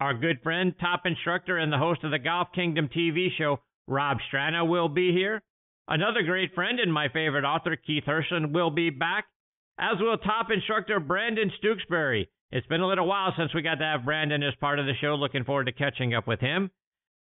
our 0.00 0.14
good 0.14 0.40
friend, 0.42 0.74
top 0.80 1.02
instructor, 1.06 1.58
and 1.58 1.72
the 1.72 1.78
host 1.78 2.04
of 2.04 2.12
the 2.12 2.18
Golf 2.18 2.48
Kingdom 2.54 2.88
TV 2.88 3.28
show, 3.36 3.60
Rob 3.88 4.18
Strano, 4.32 4.66
will 4.66 4.88
be 4.88 5.12
here. 5.12 5.42
Another 5.88 6.22
great 6.22 6.54
friend 6.54 6.78
and 6.78 6.92
my 6.92 7.08
favorite 7.08 7.44
author, 7.44 7.74
Keith 7.74 8.04
Hirshland, 8.04 8.52
will 8.52 8.70
be 8.70 8.90
back, 8.90 9.26
as 9.78 9.98
will 9.98 10.16
top 10.18 10.50
instructor 10.52 11.00
Brandon 11.00 11.50
Stooksbury. 11.60 12.28
It's 12.52 12.66
been 12.68 12.80
a 12.80 12.86
little 12.86 13.06
while 13.06 13.34
since 13.36 13.52
we 13.52 13.62
got 13.62 13.74
to 13.76 13.84
have 13.84 14.04
Brandon 14.04 14.42
as 14.42 14.54
part 14.60 14.78
of 14.78 14.86
the 14.86 14.94
show. 15.00 15.16
Looking 15.16 15.44
forward 15.44 15.66
to 15.66 15.72
catching 15.72 16.14
up 16.14 16.28
with 16.28 16.40
him. 16.40 16.70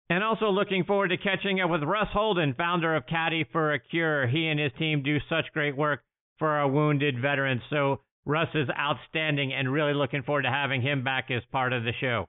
And 0.10 0.24
also 0.24 0.50
looking 0.50 0.86
forward 0.86 1.10
to 1.10 1.18
catching 1.18 1.62
up 1.62 1.70
with 1.70 1.84
Russ 1.84 2.08
Holden, 2.12 2.56
founder 2.58 2.96
of 2.96 3.06
Caddy 3.06 3.46
for 3.52 3.74
a 3.74 3.80
Cure. 3.80 4.28
He 4.28 4.48
and 4.48 4.60
his 4.60 4.72
team 4.80 5.04
do 5.04 5.18
such 5.30 5.54
great 5.54 5.78
work 5.78 6.02
for 6.40 6.48
our 6.48 6.68
wounded 6.68 7.22
veterans. 7.22 7.62
So 7.70 8.02
Russ 8.26 8.50
is 8.56 8.68
outstanding 8.70 9.54
and 9.54 9.72
really 9.72 9.94
looking 9.94 10.24
forward 10.24 10.44
to 10.44 10.50
having 10.50 10.82
him 10.82 11.04
back 11.04 11.30
as 11.30 11.44
part 11.52 11.74
of 11.74 11.84
the 11.84 11.94
show. 12.00 12.26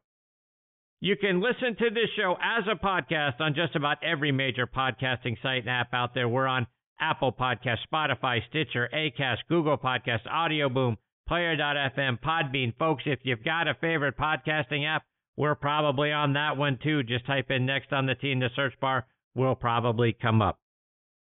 You 1.01 1.17
can 1.17 1.41
listen 1.41 1.77
to 1.79 1.89
this 1.89 2.11
show 2.15 2.37
as 2.43 2.65
a 2.71 2.77
podcast 2.77 3.41
on 3.41 3.55
just 3.55 3.75
about 3.75 4.05
every 4.05 4.33
major 4.33 4.67
podcasting 4.67 5.41
site 5.43 5.63
and 5.63 5.71
app 5.71 5.95
out 5.95 6.13
there. 6.13 6.29
We're 6.29 6.47
on 6.47 6.67
Apple 7.01 7.33
Podcast, 7.33 7.79
Spotify, 7.91 8.41
Stitcher, 8.51 8.91
Acast, 8.93 9.39
Google 9.49 9.79
Podcast, 9.79 10.27
Audio 10.31 10.69
Boom, 10.69 10.99
Player.fm, 11.27 12.21
Podbean. 12.21 12.77
Folks, 12.77 13.05
if 13.07 13.21
you've 13.23 13.43
got 13.43 13.69
a 13.69 13.75
favorite 13.81 14.19
podcasting 14.19 14.87
app, 14.87 15.05
we're 15.41 15.55
probably 15.55 16.13
on 16.13 16.35
that 16.35 16.59
one 16.59 16.79
too. 16.83 17.03
Just 17.03 17.25
type 17.25 17.51
in 17.51 17.65
next 17.65 17.95
on 17.95 18.05
the 18.05 18.15
Tee 18.15 18.31
in 18.31 18.41
the 18.41 18.51
search 18.55 18.75
bar. 18.79 19.07
We'll 19.35 19.55
probably 19.55 20.13
come 20.13 20.43
up. 20.43 20.59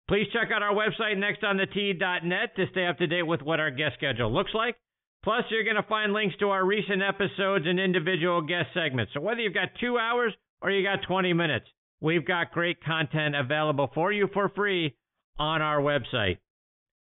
Please 0.09 0.27
check 0.31 0.51
out 0.55 0.63
our 0.63 0.75
website, 0.75 1.17
nextonthetee.net, 1.17 2.55
to 2.55 2.67
stay 2.71 2.87
up 2.87 2.99
to 2.99 3.07
date 3.07 3.23
with 3.23 3.41
what 3.41 3.61
our 3.61 3.71
guest 3.71 3.95
schedule 3.97 4.31
looks 4.31 4.51
like. 4.53 4.77
Plus, 5.23 5.45
you're 5.49 5.65
going 5.65 5.77
to 5.77 5.89
find 5.89 6.13
links 6.13 6.37
to 6.41 6.51
our 6.51 6.67
recent 6.67 7.01
episodes 7.03 7.65
and 7.67 7.81
individual 7.81 8.43
guest 8.43 8.69
segments. 8.75 9.11
So 9.15 9.23
whether 9.23 9.41
you've 9.41 9.55
got 9.55 9.71
two 9.81 9.97
hours 9.97 10.35
or 10.61 10.71
you 10.71 10.83
got 10.83 11.07
20 11.09 11.33
minutes, 11.33 11.65
we've 12.03 12.27
got 12.27 12.53
great 12.53 12.85
content 12.85 13.35
available 13.35 13.91
for 13.95 14.13
you 14.13 14.29
for 14.35 14.51
free 14.51 14.95
on 15.39 15.63
our 15.63 15.81
website. 15.81 16.37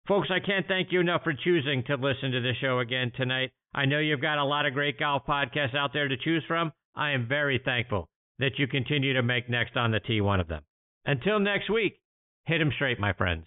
Folks, 0.07 0.29
I 0.31 0.45
can't 0.45 0.69
thank 0.69 0.93
you 0.93 1.01
enough 1.01 1.23
for 1.25 1.33
choosing 1.33 1.83
to 1.87 1.95
listen 1.95 2.33
to 2.33 2.43
the 2.43 2.53
show 2.61 2.81
again 2.81 3.11
tonight. 3.17 3.53
I 3.75 3.87
know 3.87 3.99
you've 3.99 4.21
got 4.21 4.39
a 4.39 4.45
lot 4.45 4.67
of 4.67 4.75
great 4.75 4.99
golf 4.99 5.27
podcasts 5.27 5.75
out 5.75 5.93
there 5.93 6.09
to 6.09 6.17
choose 6.17 6.45
from. 6.47 6.73
I 6.95 7.11
am 7.11 7.27
very 7.27 7.59
thankful 7.65 8.09
that 8.39 8.59
you 8.59 8.69
continue 8.69 9.15
to 9.15 9.23
make 9.23 9.49
Next 9.49 9.77
on 9.77 9.91
the 9.91 10.01
Tee 10.01 10.21
one 10.21 10.41
of 10.41 10.49
them. 10.49 10.63
Until 11.05 11.41
next 11.41 11.69
week, 11.71 12.01
hit 12.47 12.61
'em 12.61 12.73
straight, 12.73 12.99
my 12.99 13.13
friends. 13.13 13.47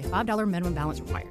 a 0.05 0.07
$5 0.07 0.47
minimum 0.47 0.73
balance 0.73 0.99
required. 0.99 1.29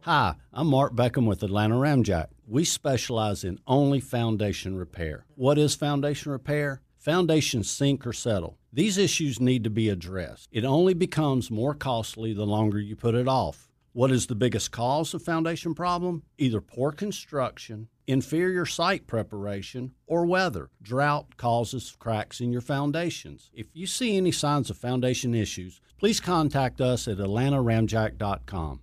Hi, 0.00 0.34
I'm 0.52 0.66
Mark 0.66 0.94
Beckham 0.94 1.26
with 1.26 1.42
Atlanta 1.42 1.76
Ramjack. 1.76 2.26
We 2.46 2.64
specialize 2.64 3.42
in 3.42 3.58
only 3.66 4.00
foundation 4.00 4.76
repair. 4.76 5.24
What 5.34 5.56
is 5.56 5.74
foundation 5.74 6.30
repair? 6.30 6.82
Foundations 6.98 7.70
sink 7.70 8.06
or 8.06 8.12
settle. 8.12 8.58
These 8.70 8.98
issues 8.98 9.40
need 9.40 9.64
to 9.64 9.70
be 9.70 9.88
addressed. 9.88 10.48
It 10.52 10.64
only 10.64 10.92
becomes 10.92 11.50
more 11.50 11.74
costly 11.74 12.34
the 12.34 12.44
longer 12.44 12.78
you 12.78 12.96
put 12.96 13.14
it 13.14 13.28
off. 13.28 13.70
What 13.92 14.10
is 14.10 14.26
the 14.26 14.34
biggest 14.34 14.72
cause 14.72 15.14
of 15.14 15.22
foundation 15.22 15.74
problem? 15.74 16.24
Either 16.36 16.60
poor 16.60 16.92
construction, 16.92 17.88
inferior 18.06 18.66
site 18.66 19.06
preparation, 19.06 19.92
or 20.06 20.26
weather. 20.26 20.70
Drought 20.82 21.36
causes 21.36 21.96
cracks 21.98 22.40
in 22.40 22.52
your 22.52 22.60
foundations. 22.60 23.50
If 23.54 23.66
you 23.72 23.86
see 23.86 24.16
any 24.16 24.32
signs 24.32 24.70
of 24.70 24.76
foundation 24.76 25.34
issues, 25.34 25.80
please 25.98 26.20
contact 26.20 26.80
us 26.80 27.08
at 27.08 27.18
atlantaramjack.com. 27.18 28.80